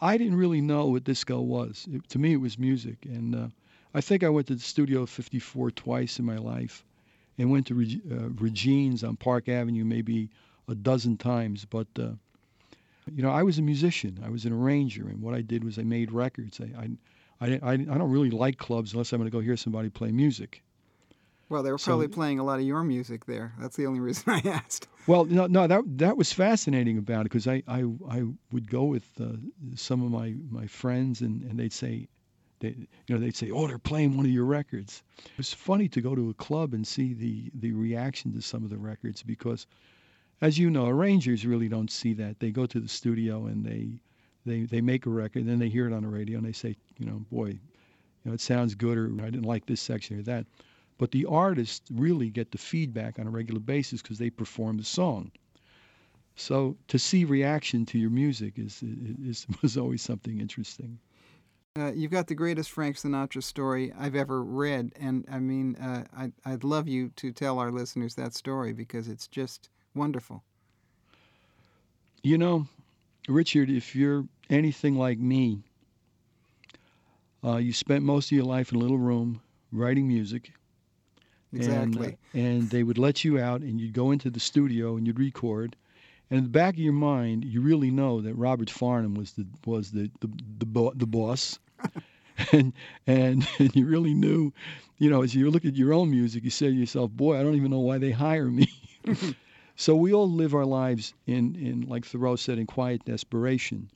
I 0.00 0.16
didn't 0.16 0.36
really 0.36 0.60
know 0.60 0.86
what 0.86 1.04
disco 1.04 1.40
was. 1.40 1.86
It, 1.90 2.08
to 2.10 2.18
me, 2.18 2.32
it 2.32 2.40
was 2.40 2.58
music, 2.58 2.98
and 3.04 3.34
uh, 3.34 3.48
I 3.94 4.00
think 4.00 4.22
I 4.22 4.28
went 4.28 4.46
to 4.48 4.58
Studio 4.58 5.04
54 5.04 5.72
twice 5.72 6.18
in 6.18 6.24
my 6.24 6.38
life, 6.38 6.84
and 7.36 7.50
went 7.50 7.66
to 7.66 7.74
uh, 8.10 8.28
Regine's 8.40 9.04
on 9.04 9.16
Park 9.16 9.48
Avenue 9.48 9.84
maybe 9.84 10.30
a 10.68 10.74
dozen 10.74 11.16
times. 11.18 11.66
But 11.66 11.88
uh, 11.98 12.12
you 13.12 13.22
know, 13.22 13.30
I 13.30 13.42
was 13.42 13.58
a 13.58 13.62
musician. 13.62 14.20
I 14.24 14.30
was 14.30 14.46
an 14.46 14.52
arranger, 14.52 15.08
and 15.08 15.20
what 15.20 15.34
I 15.34 15.42
did 15.42 15.64
was 15.64 15.78
I 15.78 15.82
made 15.82 16.12
records. 16.12 16.60
I 16.60 16.80
I, 16.80 16.90
I, 17.40 17.58
I, 17.62 17.72
I 17.72 17.76
don't 17.76 18.10
really 18.10 18.30
like 18.30 18.58
clubs 18.58 18.92
unless 18.92 19.12
I'm 19.12 19.18
going 19.18 19.30
to 19.30 19.36
go 19.36 19.40
hear 19.40 19.56
somebody 19.56 19.88
play 19.88 20.12
music. 20.12 20.62
Well, 21.48 21.64
they 21.64 21.72
were 21.72 21.78
probably 21.78 22.06
so, 22.06 22.12
playing 22.12 22.38
a 22.38 22.44
lot 22.44 22.60
of 22.60 22.64
your 22.64 22.84
music 22.84 23.26
there. 23.26 23.52
That's 23.58 23.76
the 23.76 23.86
only 23.86 24.00
reason 24.08 24.24
I 24.32 24.40
asked. 24.48 24.86
Well, 25.06 25.24
no, 25.24 25.46
no, 25.46 25.66
that 25.66 25.82
that 25.98 26.16
was 26.16 26.32
fascinating 26.32 26.96
about 26.98 27.22
it 27.22 27.24
because 27.24 27.48
I, 27.48 27.62
I, 27.66 27.84
I 28.08 28.24
would 28.52 28.70
go 28.70 28.84
with 28.84 29.08
uh, 29.20 29.32
some 29.74 30.02
of 30.04 30.10
my, 30.10 30.34
my 30.50 30.66
friends 30.66 31.22
and, 31.22 31.42
and 31.42 31.58
they'd 31.58 31.72
say, 31.72 32.06
they, 32.60 32.68
you 32.68 33.14
know, 33.14 33.18
they'd 33.18 33.34
say, 33.34 33.50
"Oh, 33.50 33.66
they're 33.66 33.78
playing 33.78 34.16
one 34.16 34.26
of 34.26 34.32
your 34.32 34.44
records." 34.44 35.02
It 35.24 35.38
was 35.38 35.52
funny 35.52 35.88
to 35.88 36.00
go 36.02 36.14
to 36.14 36.28
a 36.28 36.34
club 36.34 36.74
and 36.74 36.86
see 36.86 37.14
the 37.14 37.50
the 37.54 37.72
reaction 37.72 38.32
to 38.34 38.42
some 38.42 38.64
of 38.64 38.70
the 38.70 38.76
records 38.76 39.22
because, 39.22 39.66
as 40.42 40.58
you 40.58 40.70
know, 40.70 40.86
arrangers 40.86 41.46
really 41.46 41.68
don't 41.68 41.90
see 41.90 42.12
that. 42.14 42.38
They 42.38 42.50
go 42.50 42.66
to 42.66 42.78
the 42.78 42.88
studio 42.88 43.46
and 43.46 43.64
they 43.64 44.02
they 44.46 44.62
they 44.62 44.80
make 44.80 45.06
a 45.06 45.10
record, 45.10 45.46
then 45.46 45.58
they 45.58 45.68
hear 45.68 45.86
it 45.86 45.92
on 45.92 46.02
the 46.02 46.08
radio 46.08 46.38
and 46.38 46.46
they 46.46 46.52
say, 46.52 46.76
you 46.98 47.06
know, 47.06 47.24
boy, 47.30 47.46
you 47.48 47.60
know, 48.24 48.32
it 48.32 48.40
sounds 48.40 48.74
good, 48.74 48.98
or 48.98 49.10
I 49.20 49.30
didn't 49.30 49.42
like 49.42 49.66
this 49.66 49.80
section 49.80 50.18
or 50.18 50.22
that. 50.22 50.46
But 50.98 51.12
the 51.12 51.24
artists 51.26 51.90
really 51.90 52.28
get 52.28 52.52
the 52.52 52.58
feedback 52.58 53.18
on 53.18 53.26
a 53.26 53.30
regular 53.30 53.60
basis 53.60 54.02
because 54.02 54.18
they 54.18 54.30
perform 54.30 54.76
the 54.76 54.84
song. 54.84 55.30
So 56.36 56.76
to 56.88 56.98
see 56.98 57.24
reaction 57.24 57.86
to 57.86 57.98
your 57.98 58.10
music 58.10 58.58
is, 58.58 58.82
is 58.82 59.46
was 59.62 59.76
always 59.76 60.02
something 60.02 60.40
interesting. 60.40 60.98
Uh, 61.78 61.92
you've 61.92 62.10
got 62.10 62.26
the 62.26 62.34
greatest 62.34 62.70
Frank 62.70 62.96
Sinatra 62.96 63.42
story 63.42 63.92
I've 63.96 64.16
ever 64.16 64.42
read, 64.42 64.92
and 64.98 65.24
I 65.30 65.38
mean, 65.38 65.76
uh, 65.76 66.04
I, 66.16 66.32
I'd 66.44 66.64
love 66.64 66.88
you 66.88 67.10
to 67.16 67.30
tell 67.32 67.60
our 67.60 67.70
listeners 67.70 68.16
that 68.16 68.34
story 68.34 68.72
because 68.72 69.06
it's 69.06 69.28
just 69.28 69.70
wonderful. 69.94 70.42
You 72.22 72.38
know, 72.38 72.66
Richard, 73.30 73.70
if 73.70 73.94
you're 73.94 74.26
anything 74.50 74.96
like 74.96 75.18
me, 75.18 75.62
uh, 77.44 77.56
you 77.56 77.72
spent 77.72 78.04
most 78.04 78.26
of 78.26 78.32
your 78.32 78.44
life 78.44 78.70
in 78.70 78.76
a 78.76 78.80
little 78.80 78.98
room 78.98 79.40
writing 79.72 80.08
music. 80.08 80.52
Exactly. 81.52 82.16
And, 82.34 82.46
and 82.46 82.70
they 82.70 82.82
would 82.82 82.98
let 82.98 83.24
you 83.24 83.38
out, 83.38 83.60
and 83.62 83.80
you'd 83.80 83.92
go 83.94 84.10
into 84.12 84.30
the 84.30 84.40
studio 84.40 84.96
and 84.96 85.06
you'd 85.06 85.18
record. 85.18 85.76
And 86.30 86.38
in 86.38 86.44
the 86.44 86.50
back 86.50 86.74
of 86.74 86.80
your 86.80 86.92
mind, 86.92 87.44
you 87.44 87.60
really 87.60 87.90
know 87.90 88.20
that 88.20 88.34
Robert 88.34 88.68
Farnon 88.68 89.16
was 89.16 89.32
the 89.32 89.46
was 89.66 89.90
the 89.92 90.10
the 90.20 90.30
the, 90.58 90.66
bo- 90.66 90.92
the 90.94 91.06
boss, 91.06 91.58
and, 92.52 92.72
and 93.06 93.46
and 93.58 93.74
you 93.76 93.86
really 93.86 94.14
knew, 94.14 94.52
you 94.98 95.10
know, 95.10 95.22
as 95.22 95.34
you 95.34 95.50
look 95.50 95.64
at 95.64 95.76
your 95.76 95.92
own 95.92 96.10
music, 96.10 96.44
you 96.44 96.50
say 96.50 96.68
to 96.68 96.72
yourself, 96.72 97.10
"Boy, 97.10 97.38
I 97.38 97.42
don't 97.42 97.56
even 97.56 97.70
know 97.70 97.80
why 97.80 97.98
they 97.98 98.12
hire 98.12 98.46
me." 98.50 98.68
so 99.80 99.96
we 99.96 100.12
all 100.12 100.30
live 100.30 100.54
our 100.54 100.66
lives 100.66 101.14
in 101.26 101.56
in 101.56 101.88
like 101.88 102.04
Thoreau 102.04 102.36
said, 102.36 102.58
in 102.58 102.66
quiet 102.66 103.02
desperation, 103.06 103.88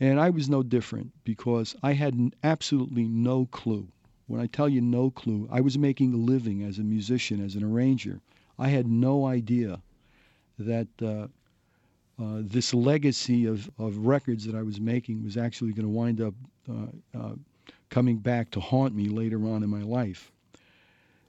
and 0.00 0.18
I 0.18 0.30
was 0.30 0.48
no 0.48 0.64
different 0.64 1.12
because 1.22 1.76
I 1.84 1.92
had 1.92 2.34
absolutely 2.42 3.06
no 3.06 3.46
clue. 3.46 3.86
When 4.26 4.40
I 4.40 4.48
tell 4.48 4.68
you 4.68 4.80
no 4.80 5.12
clue, 5.12 5.48
I 5.52 5.60
was 5.60 5.78
making 5.78 6.12
a 6.12 6.16
living 6.16 6.64
as 6.64 6.80
a 6.80 6.82
musician, 6.82 7.44
as 7.44 7.54
an 7.54 7.62
arranger. 7.62 8.20
I 8.58 8.70
had 8.70 8.88
no 8.88 9.24
idea 9.24 9.80
that 10.58 10.88
uh, 11.00 11.28
uh, 12.20 12.42
this 12.42 12.74
legacy 12.74 13.46
of, 13.46 13.70
of 13.78 13.98
records 13.98 14.44
that 14.46 14.56
I 14.56 14.64
was 14.64 14.80
making 14.80 15.22
was 15.22 15.36
actually 15.36 15.74
going 15.74 15.86
to 15.86 15.96
wind 16.00 16.20
up 16.20 16.34
uh, 16.68 17.18
uh, 17.18 17.34
coming 17.88 18.16
back 18.16 18.50
to 18.50 18.60
haunt 18.60 18.96
me 18.96 19.08
later 19.08 19.46
on 19.46 19.62
in 19.62 19.70
my 19.70 19.82
life. 19.82 20.32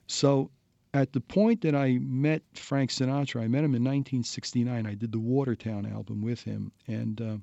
So, 0.07 0.49
at 0.93 1.13
the 1.13 1.21
point 1.21 1.61
that 1.61 1.75
I 1.75 1.99
met 1.99 2.41
Frank 2.55 2.89
Sinatra, 2.89 3.41
I 3.41 3.47
met 3.47 3.63
him 3.63 3.75
in 3.75 3.83
1969. 3.83 4.87
I 4.87 4.95
did 4.95 5.11
the 5.11 5.19
Watertown 5.19 5.85
album 5.85 6.21
with 6.21 6.41
him. 6.41 6.71
And 6.87 7.21
uh, 7.21 7.37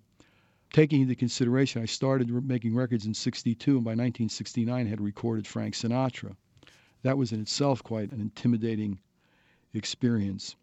taking 0.73 1.03
into 1.03 1.15
consideration, 1.15 1.81
I 1.81 1.87
started 1.87 2.29
making 2.45 2.75
records 2.75 3.07
in 3.07 3.15
62, 3.15 3.77
and 3.77 3.85
by 3.85 3.91
1969 3.91 4.87
had 4.87 5.01
recorded 5.01 5.47
Frank 5.47 5.75
Sinatra. 5.75 6.35
That 7.03 7.17
was 7.17 7.31
in 7.31 7.41
itself 7.41 7.85
quite 7.85 8.11
an 8.11 8.21
intimidating 8.21 8.99
experience. 9.75 10.57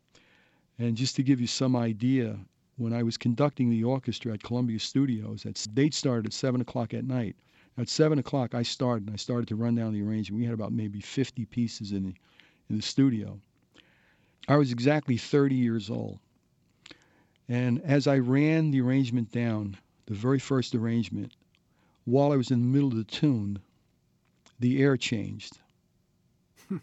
And 0.78 0.98
just 0.98 1.16
to 1.16 1.24
give 1.24 1.40
you 1.40 1.48
some 1.48 1.78
idea, 1.78 2.38
when 2.76 2.92
I 2.92 3.04
was 3.04 3.16
conducting 3.16 3.70
the 3.70 3.86
orchestra 3.86 4.34
at 4.34 4.44
Columbia 4.44 4.80
Studios, 4.80 5.44
that 5.44 5.66
date 5.74 5.94
started 5.94 6.26
at 6.26 6.34
7 6.34 6.60
o'clock 6.60 6.94
at 6.94 7.06
night. 7.06 7.38
At 7.78 7.88
7 7.88 8.20
o'clock, 8.20 8.54
I 8.54 8.64
started, 8.64 9.08
and 9.08 9.14
I 9.14 9.18
started 9.18 9.48
to 9.48 9.56
run 9.56 9.76
down 9.76 9.94
the 9.94 10.02
arrangement. 10.02 10.42
We 10.42 10.46
had 10.46 10.54
about 10.54 10.74
maybe 10.74 11.00
50 11.00 11.46
pieces 11.46 11.94
in 11.94 12.04
the, 12.04 12.14
in 12.70 12.78
the 12.78 12.82
studio. 12.82 13.40
I 14.48 14.58
was 14.58 14.72
exactly 14.72 15.18
30 15.18 15.56
years 15.56 15.90
old. 15.90 16.20
And 17.48 17.82
as 17.82 18.08
I 18.08 18.18
ran 18.18 18.72
the 18.72 18.82
arrangement 18.82 19.32
down, 19.32 19.78
the 20.06 20.14
very 20.14 20.40
first 20.40 20.76
arrangement, 20.76 21.34
while 22.06 22.32
I 22.32 22.36
was 22.36 22.52
in 22.52 22.62
the 22.62 22.68
middle 22.68 22.90
of 22.90 22.98
the 22.98 23.04
tune, 23.04 23.60
the 24.60 24.82
air 24.82 24.98
changed. 24.98 25.60
Hmm. 26.68 26.78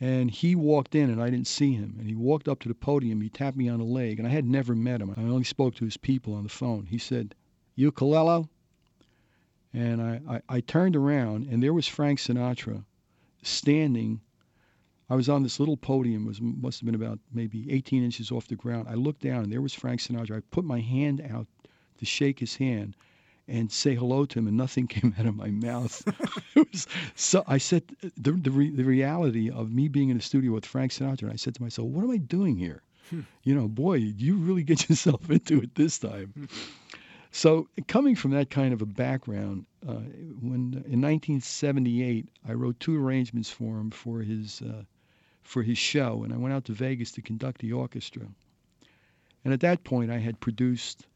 And 0.00 0.30
he 0.30 0.54
walked 0.54 0.94
in, 0.94 1.10
and 1.10 1.22
I 1.22 1.30
didn't 1.30 1.46
see 1.46 1.72
him. 1.72 1.96
And 1.98 2.08
he 2.08 2.14
walked 2.14 2.48
up 2.48 2.60
to 2.60 2.68
the 2.68 2.74
podium. 2.74 3.20
He 3.20 3.28
tapped 3.28 3.56
me 3.56 3.68
on 3.68 3.78
the 3.78 3.84
leg, 3.84 4.18
and 4.18 4.26
I 4.26 4.30
had 4.30 4.44
never 4.44 4.74
met 4.74 5.00
him. 5.00 5.14
I 5.16 5.20
only 5.22 5.44
spoke 5.44 5.74
to 5.76 5.84
his 5.84 5.96
people 5.96 6.34
on 6.34 6.42
the 6.42 6.48
phone. 6.48 6.86
He 6.86 6.98
said, 6.98 7.34
"You 7.74 7.92
Calello?" 7.92 8.48
And 9.72 10.00
I, 10.00 10.20
I, 10.28 10.42
I 10.48 10.60
turned 10.60 10.94
around, 10.94 11.46
and 11.48 11.62
there 11.62 11.74
was 11.74 11.88
Frank 11.88 12.20
Sinatra 12.20 12.84
standing. 13.42 14.20
I 15.10 15.16
was 15.16 15.28
on 15.28 15.42
this 15.42 15.60
little 15.60 15.76
podium. 15.76 16.24
It 16.24 16.28
was 16.28 16.40
must 16.40 16.80
have 16.80 16.86
been 16.86 16.94
about 16.94 17.18
maybe 17.32 17.70
18 17.70 18.02
inches 18.02 18.30
off 18.30 18.48
the 18.48 18.56
ground. 18.56 18.88
I 18.88 18.94
looked 18.94 19.20
down, 19.20 19.44
and 19.44 19.52
there 19.52 19.60
was 19.60 19.74
Frank 19.74 20.00
Sinatra. 20.00 20.38
I 20.38 20.40
put 20.50 20.64
my 20.64 20.80
hand 20.80 21.20
out 21.20 21.46
to 21.98 22.06
shake 22.06 22.38
his 22.40 22.56
hand, 22.56 22.96
and 23.46 23.70
say 23.70 23.94
hello 23.94 24.24
to 24.24 24.38
him, 24.38 24.48
and 24.48 24.56
nothing 24.56 24.86
came 24.96 25.14
out 25.18 25.26
of 25.26 25.36
my 25.36 25.50
mouth. 25.50 26.02
it 26.56 26.72
was 26.72 26.86
so. 27.14 27.44
I 27.46 27.58
said 27.58 27.82
the 28.16 28.32
the, 28.32 28.50
re, 28.50 28.70
the 28.70 28.84
reality 28.84 29.50
of 29.50 29.70
me 29.70 29.88
being 29.88 30.08
in 30.08 30.16
the 30.16 30.22
studio 30.22 30.52
with 30.52 30.64
Frank 30.64 30.92
Sinatra, 30.92 31.24
and 31.24 31.32
I 31.32 31.36
said 31.36 31.54
to 31.56 31.62
myself, 31.62 31.88
"What 31.88 32.04
am 32.04 32.10
I 32.10 32.16
doing 32.16 32.56
here?" 32.56 32.82
Hmm. 33.10 33.20
You 33.42 33.54
know, 33.54 33.68
boy, 33.68 33.96
you 33.96 34.36
really 34.36 34.62
get 34.62 34.88
yourself 34.88 35.28
into 35.28 35.60
it 35.60 35.74
this 35.74 35.98
time. 35.98 36.32
Hmm. 36.34 36.44
so, 37.30 37.68
coming 37.88 38.16
from 38.16 38.30
that 38.30 38.48
kind 38.48 38.72
of 38.72 38.80
a 38.80 38.86
background, 38.86 39.66
uh, 39.86 40.00
when 40.40 40.82
in 40.88 41.02
1978 41.02 42.26
I 42.48 42.52
wrote 42.54 42.80
two 42.80 42.96
arrangements 42.96 43.50
for 43.50 43.78
him 43.78 43.90
for 43.90 44.20
his 44.22 44.62
uh, 44.62 44.84
for 45.44 45.62
his 45.62 45.78
show, 45.78 46.24
and 46.24 46.32
I 46.32 46.36
went 46.36 46.54
out 46.54 46.64
to 46.66 46.72
Vegas 46.72 47.12
to 47.12 47.22
conduct 47.22 47.60
the 47.60 47.72
orchestra. 47.72 48.26
And 49.44 49.52
at 49.52 49.60
that 49.60 49.84
point, 49.84 50.10
I 50.10 50.18
had 50.18 50.40
produced 50.40 51.06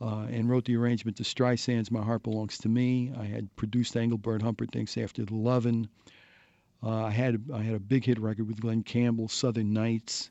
uh, 0.00 0.26
and 0.30 0.48
wrote 0.48 0.64
the 0.64 0.76
arrangement 0.76 1.16
to 1.18 1.22
Streisand's 1.22 1.90
My 1.90 2.02
Heart 2.02 2.22
Belongs 2.22 2.58
to 2.58 2.68
Me. 2.68 3.12
I 3.18 3.24
had 3.24 3.54
produced 3.56 3.96
Engelbert 3.96 4.42
Humperdinck's 4.42 4.96
After 4.96 5.24
the 5.24 5.34
Lovin'. 5.34 5.88
Uh, 6.82 7.04
I 7.04 7.10
had 7.10 7.42
I 7.52 7.62
had 7.62 7.74
a 7.74 7.80
big 7.80 8.04
hit 8.04 8.20
record 8.20 8.46
with 8.46 8.60
Glen 8.60 8.84
Campbell, 8.84 9.28
Southern 9.28 9.72
Nights, 9.72 10.30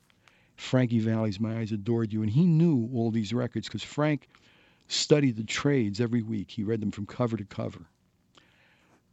Frankie 0.55 0.99
Valli's 0.99 1.39
My 1.39 1.59
Eyes 1.59 1.73
Adored 1.73 2.13
You, 2.13 2.21
and 2.21 2.31
he 2.31 2.45
knew 2.45 2.89
all 2.93 3.11
these 3.11 3.33
records 3.33 3.67
because 3.67 3.83
Frank 3.83 4.29
studied 4.87 5.35
the 5.35 5.43
trades 5.43 5.99
every 5.99 6.21
week. 6.21 6.49
He 6.49 6.63
read 6.63 6.81
them 6.81 6.91
from 6.91 7.05
cover 7.05 7.35
to 7.35 7.43
cover. 7.43 7.85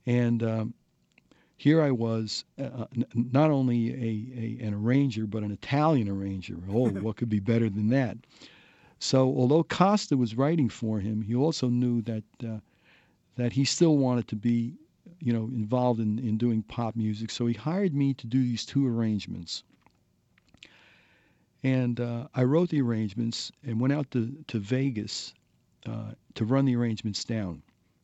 And 0.06 0.42
um, 0.42 0.74
here 1.56 1.82
I 1.82 1.90
was, 1.90 2.44
uh, 2.58 2.86
n- 2.96 3.06
not 3.14 3.50
only 3.50 3.90
a, 3.92 4.62
a, 4.62 4.66
an 4.66 4.74
arranger, 4.74 5.26
but 5.26 5.42
an 5.42 5.52
Italian 5.52 6.08
arranger. 6.08 6.58
Oh, 6.70 6.88
what 7.04 7.16
could 7.16 7.28
be 7.28 7.40
better 7.40 7.68
than 7.68 7.88
that? 7.88 8.16
So 8.98 9.26
although 9.26 9.64
Costa 9.64 10.16
was 10.16 10.36
writing 10.36 10.68
for 10.68 10.98
him, 10.98 11.22
he 11.22 11.34
also 11.34 11.68
knew 11.68 12.00
that 12.02 12.24
uh, 12.42 12.58
that 13.36 13.52
he 13.52 13.64
still 13.64 13.98
wanted 13.98 14.28
to 14.28 14.36
be, 14.36 14.74
you 15.20 15.32
know, 15.32 15.44
involved 15.44 16.00
in, 16.00 16.18
in 16.20 16.38
doing 16.38 16.62
pop 16.62 16.94
music. 16.96 17.30
So 17.30 17.46
he 17.46 17.54
hired 17.54 17.94
me 17.94 18.14
to 18.14 18.26
do 18.26 18.40
these 18.42 18.64
two 18.64 18.86
arrangements. 18.86 19.64
And 21.62 21.98
uh, 21.98 22.28
I 22.34 22.44
wrote 22.44 22.68
the 22.68 22.80
arrangements 22.80 23.50
and 23.66 23.80
went 23.80 23.92
out 23.92 24.10
to, 24.12 24.32
to 24.48 24.58
Vegas 24.58 25.34
uh, 25.86 26.12
to 26.34 26.44
run 26.44 26.64
the 26.64 26.76
arrangements 26.76 27.24
down. 27.24 27.62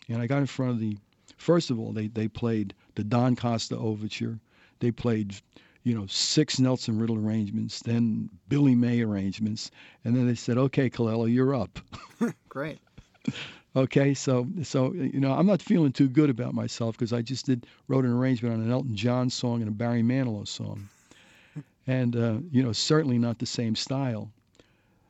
And 0.08 0.20
I 0.20 0.26
got 0.26 0.38
in 0.38 0.46
front 0.46 0.72
of 0.72 0.80
the, 0.80 0.96
first 1.36 1.70
of 1.70 1.78
all, 1.78 1.92
they, 1.92 2.08
they 2.08 2.26
played 2.26 2.74
the 2.94 3.04
Don 3.04 3.36
Costa 3.36 3.76
Overture. 3.76 4.38
They 4.80 4.90
played 4.90 5.34
you 5.82 5.94
know, 5.94 6.06
six 6.06 6.58
Nelson 6.58 6.98
Riddle 6.98 7.16
arrangements, 7.16 7.80
then 7.80 8.28
Billy 8.48 8.74
May 8.74 9.00
arrangements, 9.00 9.70
and 10.04 10.14
then 10.14 10.26
they 10.26 10.34
said, 10.34 10.58
"Okay, 10.58 10.90
Calello, 10.90 11.32
you're 11.32 11.54
up." 11.54 11.78
Great. 12.48 12.78
okay, 13.74 14.12
so 14.12 14.46
so 14.62 14.92
you 14.92 15.20
know, 15.20 15.32
I'm 15.32 15.46
not 15.46 15.62
feeling 15.62 15.92
too 15.92 16.08
good 16.08 16.28
about 16.28 16.54
myself 16.54 16.96
because 16.96 17.12
I 17.12 17.22
just 17.22 17.46
did 17.46 17.66
wrote 17.88 18.04
an 18.04 18.12
arrangement 18.12 18.54
on 18.54 18.60
an 18.60 18.70
Elton 18.70 18.94
John 18.94 19.30
song 19.30 19.60
and 19.60 19.68
a 19.68 19.72
Barry 19.72 20.02
Manilow 20.02 20.46
song, 20.46 20.88
and 21.86 22.14
uh, 22.14 22.38
you 22.50 22.62
know, 22.62 22.72
certainly 22.72 23.18
not 23.18 23.38
the 23.38 23.46
same 23.46 23.74
style. 23.74 24.30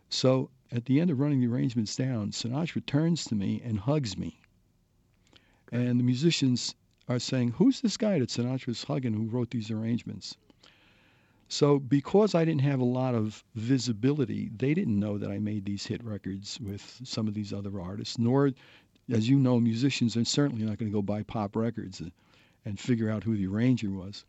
So 0.09 0.51
at 0.71 0.85
the 0.85 1.01
end 1.01 1.11
of 1.11 1.19
running 1.19 1.41
the 1.41 1.49
arrangements 1.49 1.97
down, 1.97 2.31
Sinatra 2.31 2.85
turns 2.87 3.25
to 3.25 3.35
me 3.35 3.61
and 3.65 3.81
hugs 3.81 4.17
me, 4.17 4.39
and 5.73 5.99
the 5.99 6.05
musicians 6.05 6.77
are 7.11 7.19
saying, 7.19 7.51
"Who's 7.53 7.81
this 7.81 7.97
guy 7.97 8.21
that 8.21 8.29
Sinatra's 8.29 8.85
hugging 8.85 9.15
who 9.15 9.27
wrote 9.27 9.51
these 9.51 9.71
arrangements?" 9.71 10.37
So 11.49 11.81
because 11.81 12.37
I 12.37 12.45
didn't 12.45 12.61
have 12.63 12.79
a 12.79 12.85
lot 12.85 13.17
of 13.17 13.43
visibility, 13.57 14.49
they 14.57 14.73
didn't 14.73 15.01
know 15.01 15.19
that 15.19 15.33
I 15.33 15.41
made 15.41 15.65
these 15.65 15.85
hit 15.85 16.05
records 16.05 16.61
with 16.61 17.01
some 17.03 17.27
of 17.27 17.35
these 17.35 17.53
other 17.53 17.81
artists. 17.81 18.17
Nor, 18.19 18.53
as 19.11 19.29
you 19.29 19.37
know, 19.37 19.59
musicians 19.59 20.17
are 20.17 20.25
certainly 20.25 20.65
not 20.65 20.79
going 20.79 20.89
to 20.89 20.95
go 20.95 21.03
buy 21.03 21.25
pop 21.25 21.57
records 21.57 22.01
and 22.65 22.79
figure 22.79 23.11
out 23.11 23.25
who 23.25 23.37
the 23.37 23.49
arranger 23.49 23.91
was. 23.91 24.25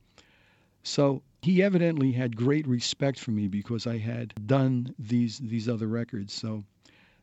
So 0.82 1.22
he 1.44 1.62
evidently 1.62 2.12
had 2.14 2.36
great 2.36 2.66
respect 2.66 3.20
for 3.20 3.30
me 3.30 3.48
because 3.48 3.86
I 3.86 4.00
had 4.00 4.34
done 4.48 4.96
these 4.98 5.38
these 5.38 5.70
other 5.70 5.88
records. 5.88 6.34
So 6.34 6.64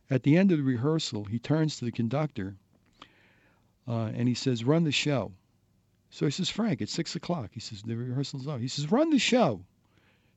at 0.09 0.23
the 0.23 0.37
end 0.37 0.53
of 0.53 0.59
the 0.59 0.63
rehearsal, 0.63 1.25
he 1.25 1.39
turns 1.39 1.75
to 1.77 1.85
the 1.85 1.91
conductor 1.91 2.55
uh, 3.85 4.11
and 4.15 4.29
he 4.29 4.33
says, 4.33 4.63
"Run 4.63 4.85
the 4.85 4.93
show." 4.93 5.33
So 6.09 6.25
he 6.25 6.31
says, 6.31 6.49
"Frank, 6.49 6.81
it's 6.81 6.93
six 6.93 7.15
o'clock." 7.15 7.51
He 7.53 7.59
says, 7.59 7.83
"The 7.83 7.95
rehearsal's 7.95 8.47
over." 8.47 8.59
He 8.59 8.67
says, 8.67 8.91
"Run 8.91 9.09
the 9.09 9.19
show." 9.19 9.61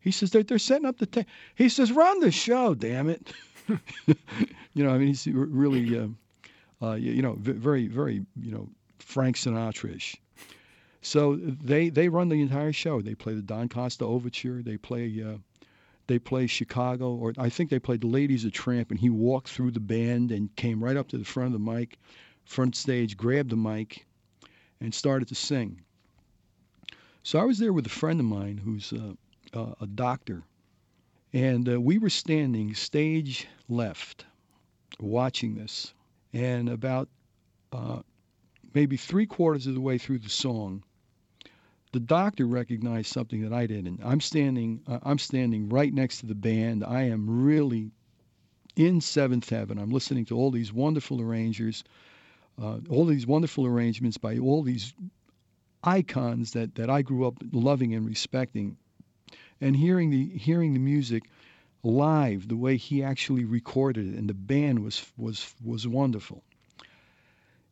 He 0.02 0.10
says 0.10 0.30
they're, 0.30 0.42
they're 0.42 0.58
setting 0.58 0.86
up 0.86 0.98
the. 0.98 1.06
Ta-. 1.06 1.24
He 1.54 1.68
says 1.68 1.92
run 1.92 2.20
the 2.20 2.32
show, 2.32 2.74
damn 2.74 3.08
it. 3.08 3.32
you 4.06 4.84
know, 4.84 4.90
I 4.90 4.98
mean, 4.98 5.08
he's 5.08 5.26
really, 5.28 5.96
uh, 5.96 6.08
uh, 6.84 6.94
you 6.94 7.22
know, 7.22 7.36
very, 7.38 7.86
very, 7.86 8.26
you 8.40 8.50
know, 8.50 8.68
Frank 8.98 9.36
Sinatra-ish. 9.36 10.16
So 11.02 11.36
they 11.36 11.88
they 11.88 12.08
run 12.08 12.28
the 12.28 12.40
entire 12.40 12.72
show. 12.72 13.00
They 13.00 13.14
play 13.14 13.34
the 13.34 13.42
Don 13.42 13.68
Costa 13.68 14.04
Overture. 14.04 14.62
They 14.62 14.76
play 14.76 15.22
uh, 15.24 15.38
they 16.08 16.18
play 16.18 16.46
Chicago, 16.46 17.14
or 17.14 17.32
I 17.38 17.48
think 17.48 17.70
they 17.70 17.78
played 17.78 18.00
The 18.00 18.08
Lady 18.08 18.34
Is 18.34 18.44
a 18.44 18.50
Tramp, 18.50 18.90
and 18.90 18.98
he 18.98 19.10
walked 19.10 19.48
through 19.48 19.70
the 19.70 19.80
band 19.80 20.32
and 20.32 20.54
came 20.56 20.82
right 20.82 20.96
up 20.96 21.08
to 21.08 21.18
the 21.18 21.24
front 21.24 21.46
of 21.46 21.52
the 21.52 21.72
mic, 21.72 21.98
front 22.44 22.74
stage, 22.74 23.16
grabbed 23.16 23.50
the 23.50 23.56
mic, 23.56 24.04
and 24.82 24.92
started 24.92 25.28
to 25.28 25.34
sing. 25.34 25.80
So 27.22 27.38
I 27.38 27.44
was 27.44 27.58
there 27.58 27.72
with 27.72 27.86
a 27.86 27.90
friend 27.90 28.18
of 28.18 28.26
mine 28.26 28.58
who's 28.58 28.92
uh, 28.92 29.14
uh, 29.54 29.74
a 29.80 29.86
doctor, 29.86 30.42
and 31.32 31.68
uh, 31.68 31.80
we 31.80 31.98
were 31.98 32.10
standing 32.10 32.74
stage 32.74 33.46
left, 33.68 34.26
watching 34.98 35.54
this, 35.54 35.94
and 36.32 36.68
about 36.68 37.08
uh, 37.72 38.00
maybe 38.74 38.96
three 38.96 39.26
quarters 39.26 39.66
of 39.68 39.74
the 39.74 39.80
way 39.80 39.98
through 39.98 40.18
the 40.18 40.28
song, 40.28 40.82
the 41.92 42.00
doctor 42.00 42.46
recognized 42.46 43.12
something 43.12 43.42
that 43.42 43.52
I 43.52 43.66
didn't. 43.66 44.00
I'm 44.02 44.20
standing, 44.20 44.80
I'm 45.04 45.18
standing 45.18 45.68
right 45.68 45.92
next 45.92 46.18
to 46.20 46.26
the 46.26 46.34
band. 46.34 46.82
I 46.82 47.02
am 47.02 47.44
really 47.44 47.92
in 48.74 49.00
seventh 49.00 49.48
heaven. 49.50 49.78
I'm 49.78 49.90
listening 49.90 50.24
to 50.26 50.36
all 50.36 50.50
these 50.50 50.72
wonderful 50.72 51.20
arrangers, 51.20 51.84
uh, 52.62 52.78
all 52.88 53.04
these 53.04 53.26
wonderful 53.26 53.66
arrangements 53.66 54.16
by 54.16 54.38
all 54.38 54.62
these 54.62 54.94
icons 55.82 56.52
that, 56.52 56.76
that 56.76 56.88
I 56.88 57.02
grew 57.02 57.26
up 57.26 57.34
loving 57.50 57.92
and 57.92 58.06
respecting, 58.06 58.76
and 59.60 59.76
hearing 59.76 60.10
the 60.10 60.28
hearing 60.38 60.72
the 60.72 60.78
music 60.78 61.24
live, 61.82 62.46
the 62.46 62.56
way 62.56 62.76
he 62.76 63.02
actually 63.02 63.44
recorded 63.44 64.14
it, 64.14 64.16
and 64.16 64.28
the 64.28 64.34
band 64.34 64.84
was 64.84 65.04
was 65.16 65.54
was 65.64 65.88
wonderful. 65.88 66.44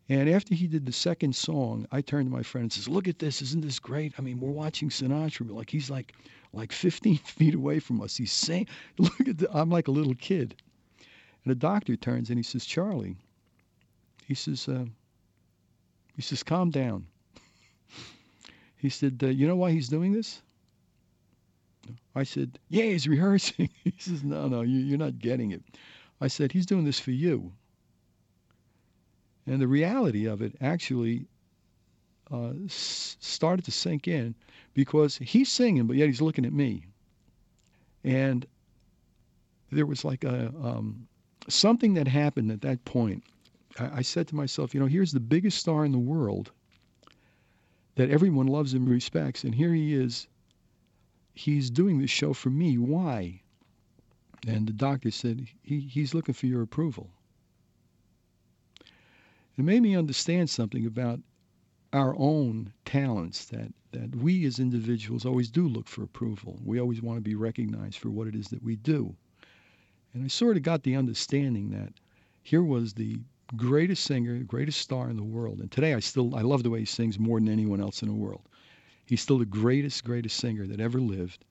And 0.09 0.29
after 0.29 0.57
he 0.57 0.67
did 0.67 0.87
the 0.87 0.93
second 0.93 1.37
song, 1.37 1.87
I 1.93 2.01
turned 2.01 2.27
to 2.27 2.37
my 2.37 2.43
friend 2.43 2.65
and 2.65 2.73
says, 2.73 2.89
"Look 2.89 3.07
at 3.07 3.21
this! 3.21 3.41
Isn't 3.43 3.63
this 3.63 3.79
great? 3.79 4.13
I 4.19 4.23
mean, 4.23 4.41
we're 4.41 4.51
watching 4.51 4.89
Sinatra, 4.89 5.49
like 5.51 5.71
he's 5.71 5.89
like, 5.89 6.15
like 6.53 6.73
15 6.73 7.17
feet 7.25 7.55
away 7.55 7.79
from 7.79 8.01
us. 8.01 8.17
He's 8.17 8.33
saying, 8.33 8.67
look 8.99 9.21
at 9.21 9.39
the, 9.39 9.49
I'm 9.57 9.71
like 9.71 9.87
a 9.87 9.93
little 9.93 10.17
kid." 10.17 10.57
And 11.45 11.51
the 11.53 11.55
doctor 11.55 11.95
turns 11.95 12.29
and 12.29 12.39
he 12.39 12.43
says, 12.43 12.67
"Charlie," 12.67 13.17
he 14.31 14.35
says, 14.37 14.69
uh, 14.69 14.85
he 16.15 16.23
says, 16.23 16.45
"Calm 16.45 16.71
down." 16.71 17.07
He 18.77 18.89
said, 18.89 19.21
uh, 19.25 19.27
"You 19.27 19.49
know 19.49 19.57
why 19.57 19.73
he's 19.73 19.89
doing 19.89 20.13
this?" 20.13 20.41
I 22.15 22.23
said, 22.23 22.61
"Yeah, 22.69 22.85
he's 22.85 23.09
rehearsing." 23.15 23.71
he 23.83 23.93
says, 23.99 24.23
"No, 24.23 24.47
no, 24.47 24.61
you, 24.61 24.79
you're 24.79 24.99
not 24.99 25.19
getting 25.19 25.51
it." 25.51 25.65
I 26.21 26.29
said, 26.29 26.53
"He's 26.53 26.65
doing 26.65 26.85
this 26.85 27.01
for 27.01 27.11
you." 27.11 27.51
And 29.49 29.61
the 29.61 29.67
reality 29.67 30.27
of 30.27 30.43
it 30.43 30.55
actually 30.61 31.27
uh, 32.31 32.53
s- 32.67 33.17
started 33.19 33.65
to 33.65 33.73
sink 33.73 34.07
in 34.07 34.37
because 34.75 35.17
he's 35.17 35.51
singing, 35.51 35.89
but 35.89 35.97
yet 35.97 36.07
he's 36.07 36.23
looking 36.23 36.47
at 36.47 36.53
me. 36.53 36.85
And 38.05 38.47
there 39.73 39.87
was 39.87 40.05
like 40.05 40.23
a 40.23 40.55
um, 40.63 41.09
something 41.49 41.95
that 41.95 42.07
happened 42.07 42.53
at 42.53 42.61
that 42.61 42.85
point. 42.85 43.25
I, 43.79 44.03
said 44.03 44.27
to 44.29 44.35
myself, 44.35 44.75
you 44.75 44.81
know, 44.81 44.87
here's 44.87 45.13
the 45.13 45.21
biggest 45.21 45.59
star 45.59 45.85
in 45.85 45.93
the 45.93 45.99
world 45.99 46.51
that 47.95 48.11
everyone 48.11 48.47
loves 48.47 48.75
and 48.75 48.89
respects, 48.89 49.45
and 49.45 49.55
here 49.55 49.73
he 49.73 49.95
is. 49.95 50.27
He's 51.35 51.71
doing 51.71 51.99
this 51.99 52.11
show 52.11 52.33
for 52.33 52.51
me. 52.51 52.79
Why? 52.79 53.43
And 54.47 54.67
the 54.67 54.73
doctor 54.73 55.11
said, 55.11 55.47
he, 55.63 55.81
he's 55.81 56.15
looking 56.15 56.35
for 56.35 56.47
your 56.47 56.63
approval. 56.63 57.11
It 59.57 59.65
made 59.65 59.83
me 59.83 59.95
understand 59.95 60.51
something 60.51 60.87
about 60.87 61.21
our 61.93 62.15
own 62.17 62.73
talents 62.85 63.45
that, 63.47 63.73
that 63.93 64.17
we 64.17 64.45
as 64.47 64.59
individuals 64.59 65.27
always 65.27 65.51
do 65.51 65.69
look 65.69 65.89
for 65.89 66.03
approval. 66.03 66.59
We 66.65 66.81
always 66.81 67.03
want 67.03 67.19
to 67.19 67.23
be 67.23 67.35
recognized 67.35 67.99
for 67.99 68.11
what 68.11 68.27
it 68.27 68.35
is 68.35 68.49
that 68.49 68.63
we 68.63 68.77
do. 68.77 69.15
And 70.15 70.25
I 70.25 70.29
sort 70.29 70.57
of 70.57 70.63
got 70.63 70.83
the 70.83 70.97
understanding 70.97 71.71
that 71.71 71.93
here 72.43 72.63
was 72.63 72.95
the 72.95 73.21
greatest 73.57 74.05
singer, 74.05 74.39
greatest 74.39 74.81
star 74.81 75.11
in 75.11 75.17
the 75.17 75.23
world. 75.23 75.61
And 75.61 75.71
today 75.71 75.95
I 75.95 76.01
still 76.01 76.35
I 76.35 76.43
love 76.43 76.63
the 76.63 76.71
way 76.71 76.81
he 76.81 76.85
sings 76.85 77.19
more 77.19 77.39
than 77.39 77.49
anyone 77.49 77.81
else 77.81 78.03
in 78.03 78.09
the 78.09 78.15
world. 78.15 78.49
He's 79.07 79.21
still 79.21 79.39
the 79.39 79.45
greatest, 79.45 80.05
greatest 80.05 80.37
singer 80.37 80.67
that 80.67 80.81
ever 80.81 81.01
lived. 81.01 81.45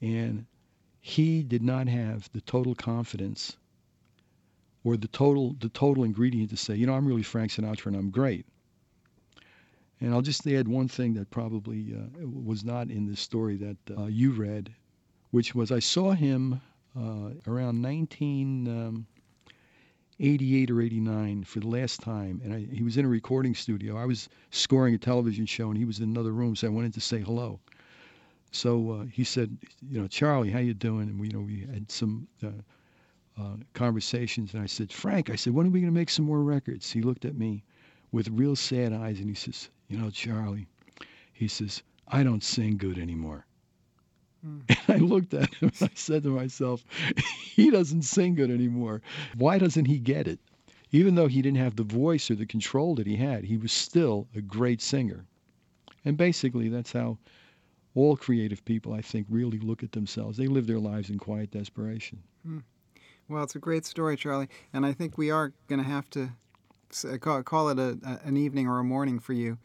And 0.00 0.46
he 1.00 1.42
did 1.42 1.62
not 1.62 1.88
have 1.88 2.30
the 2.32 2.40
total 2.42 2.74
confidence 2.74 3.56
or 4.84 4.96
the 4.96 5.08
total 5.08 5.56
the 5.60 5.68
total 5.70 6.04
ingredient 6.04 6.50
to 6.50 6.56
say, 6.56 6.74
you 6.74 6.86
know, 6.86 6.94
I'm 6.94 7.06
really 7.06 7.22
Frank 7.22 7.50
Sinatra 7.52 7.86
and 7.86 7.96
I'm 7.96 8.10
great. 8.10 8.46
And 10.00 10.12
I'll 10.12 10.22
just 10.22 10.46
add 10.46 10.68
one 10.68 10.88
thing 10.88 11.14
that 11.14 11.30
probably 11.30 11.94
uh, 11.94 12.26
was 12.26 12.64
not 12.64 12.90
in 12.90 13.06
this 13.06 13.20
story 13.20 13.56
that 13.56 13.76
uh, 13.96 14.04
you 14.06 14.32
read, 14.32 14.74
which 15.30 15.54
was 15.54 15.72
I 15.72 15.78
saw 15.78 16.12
him 16.12 16.60
uh, 16.96 17.30
around 17.46 17.82
1988 17.82 18.70
um, 18.70 19.06
or 20.20 20.80
89 20.80 21.44
for 21.44 21.60
the 21.60 21.68
last 21.68 22.00
time, 22.00 22.40
and 22.44 22.54
I, 22.54 22.66
he 22.72 22.82
was 22.82 22.96
in 22.96 23.04
a 23.04 23.08
recording 23.08 23.54
studio. 23.54 23.96
I 23.96 24.04
was 24.04 24.28
scoring 24.50 24.94
a 24.94 24.98
television 24.98 25.46
show, 25.46 25.68
and 25.68 25.78
he 25.78 25.84
was 25.84 25.98
in 25.98 26.04
another 26.04 26.32
room, 26.32 26.54
so 26.54 26.66
I 26.66 26.70
went 26.70 26.86
in 26.86 26.92
to 26.92 27.00
say 27.00 27.20
hello. 27.20 27.60
So 28.52 28.90
uh, 28.92 29.04
he 29.06 29.24
said, 29.24 29.56
you 29.90 30.00
know, 30.00 30.06
Charlie, 30.06 30.50
how 30.50 30.60
you 30.60 30.74
doing? 30.74 31.08
And 31.08 31.18
we, 31.18 31.26
you 31.28 31.32
know, 31.32 31.40
we 31.40 31.60
had 31.60 31.90
some 31.90 32.28
uh, 32.42 32.50
uh, 33.40 33.56
conversations, 33.72 34.54
and 34.54 34.62
I 34.62 34.66
said, 34.66 34.92
Frank, 34.92 35.30
I 35.30 35.34
said, 35.34 35.52
when 35.52 35.66
are 35.66 35.70
we 35.70 35.80
going 35.80 35.92
to 35.92 35.98
make 35.98 36.10
some 36.10 36.24
more 36.24 36.42
records? 36.42 36.92
He 36.92 37.02
looked 37.02 37.24
at 37.24 37.36
me 37.36 37.64
with 38.12 38.28
real 38.28 38.54
sad 38.54 38.92
eyes, 38.92 39.18
and 39.18 39.28
he 39.28 39.34
says, 39.34 39.70
you 39.88 39.98
know, 39.98 40.10
Charlie, 40.10 40.68
he 41.32 41.48
says, 41.48 41.82
I 42.06 42.22
don't 42.22 42.44
sing 42.44 42.76
good 42.76 42.98
anymore. 42.98 43.44
And 44.68 44.68
I 44.88 44.96
looked 44.96 45.32
at 45.34 45.54
him 45.54 45.72
and 45.80 45.90
I 45.90 45.94
said 45.94 46.22
to 46.24 46.28
myself, 46.28 46.84
he 47.42 47.70
doesn't 47.70 48.02
sing 48.02 48.34
good 48.34 48.50
anymore. 48.50 49.00
Why 49.36 49.58
doesn't 49.58 49.86
he 49.86 49.98
get 49.98 50.28
it? 50.28 50.38
Even 50.92 51.14
though 51.14 51.26
he 51.26 51.42
didn't 51.42 51.58
have 51.58 51.76
the 51.76 51.82
voice 51.82 52.30
or 52.30 52.34
the 52.34 52.46
control 52.46 52.94
that 52.96 53.06
he 53.06 53.16
had, 53.16 53.44
he 53.44 53.56
was 53.56 53.72
still 53.72 54.28
a 54.34 54.40
great 54.40 54.80
singer. 54.80 55.24
And 56.04 56.16
basically, 56.16 56.68
that's 56.68 56.92
how 56.92 57.18
all 57.94 58.16
creative 58.16 58.64
people, 58.64 58.92
I 58.92 59.00
think, 59.00 59.26
really 59.30 59.58
look 59.58 59.82
at 59.82 59.92
themselves. 59.92 60.36
They 60.36 60.46
live 60.46 60.66
their 60.66 60.78
lives 60.78 61.10
in 61.10 61.18
quiet 61.18 61.50
desperation. 61.50 62.22
Mm. 62.46 62.62
Well, 63.28 63.42
it's 63.42 63.54
a 63.54 63.60
great 63.60 63.86
story, 63.86 64.16
Charlie, 64.16 64.48
and 64.72 64.84
I 64.84 64.92
think 64.92 65.16
we 65.16 65.30
are 65.30 65.52
going 65.68 65.82
to 65.82 65.88
have 65.88 66.10
to 66.10 66.30
call, 67.20 67.42
call 67.42 67.70
it 67.70 67.78
a, 67.78 67.98
a, 68.04 68.28
an 68.28 68.36
evening 68.36 68.68
or 68.68 68.78
a 68.78 68.84
morning 68.84 69.18
for 69.18 69.32
you. 69.32 69.58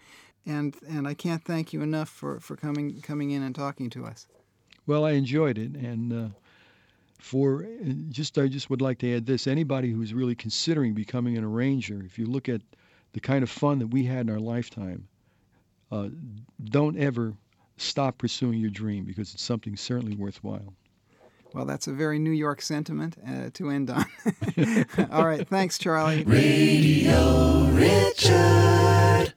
And 0.46 0.76
and 0.88 1.08
I 1.08 1.14
can't 1.14 1.44
thank 1.44 1.74
you 1.74 1.82
enough 1.82 2.10
for, 2.10 2.40
for 2.40 2.56
coming 2.56 3.02
coming 3.02 3.32
in 3.32 3.44
and 3.44 3.54
talking 3.54 3.90
to 3.92 4.06
us. 4.06 4.26
Well, 4.90 5.06
I 5.06 5.12
enjoyed 5.12 5.60
it, 5.60 5.76
and 5.76 6.12
uh, 6.12 6.30
for 7.20 7.64
just 8.10 8.40
I 8.40 8.48
just 8.48 8.72
would 8.72 8.82
like 8.82 8.98
to 9.00 9.18
add 9.18 9.28
this: 9.28 9.46
anybody 9.46 9.92
who's 9.92 10.16
really 10.16 10.34
considering 10.34 10.96
becoming 10.96 11.38
an 11.38 11.44
arranger, 11.44 12.02
if 12.04 12.18
you 12.18 12.26
look 12.26 12.50
at 12.50 12.62
the 13.14 13.20
kind 13.20 13.44
of 13.44 13.52
fun 13.52 13.78
that 13.78 13.88
we 13.90 14.06
had 14.06 14.22
in 14.22 14.32
our 14.32 14.40
lifetime, 14.40 15.08
uh, 15.92 16.08
don't 16.64 16.98
ever 16.98 17.36
stop 17.78 18.18
pursuing 18.18 18.60
your 18.60 18.72
dream 18.72 19.06
because 19.06 19.32
it's 19.36 19.44
something 19.44 19.78
certainly 19.78 20.16
worthwhile. 20.16 20.74
Well, 21.54 21.66
that's 21.66 21.86
a 21.86 21.94
very 21.94 22.18
New 22.18 22.32
York 22.32 22.60
sentiment 22.60 23.16
uh, 23.28 23.52
to 23.54 23.70
end 23.70 23.92
on. 23.92 24.06
All 25.12 25.28
right. 25.28 25.48
Thanks, 25.48 25.78
Charlie. 25.78 26.24
Radio 26.24 27.66
Richard. 27.74 29.36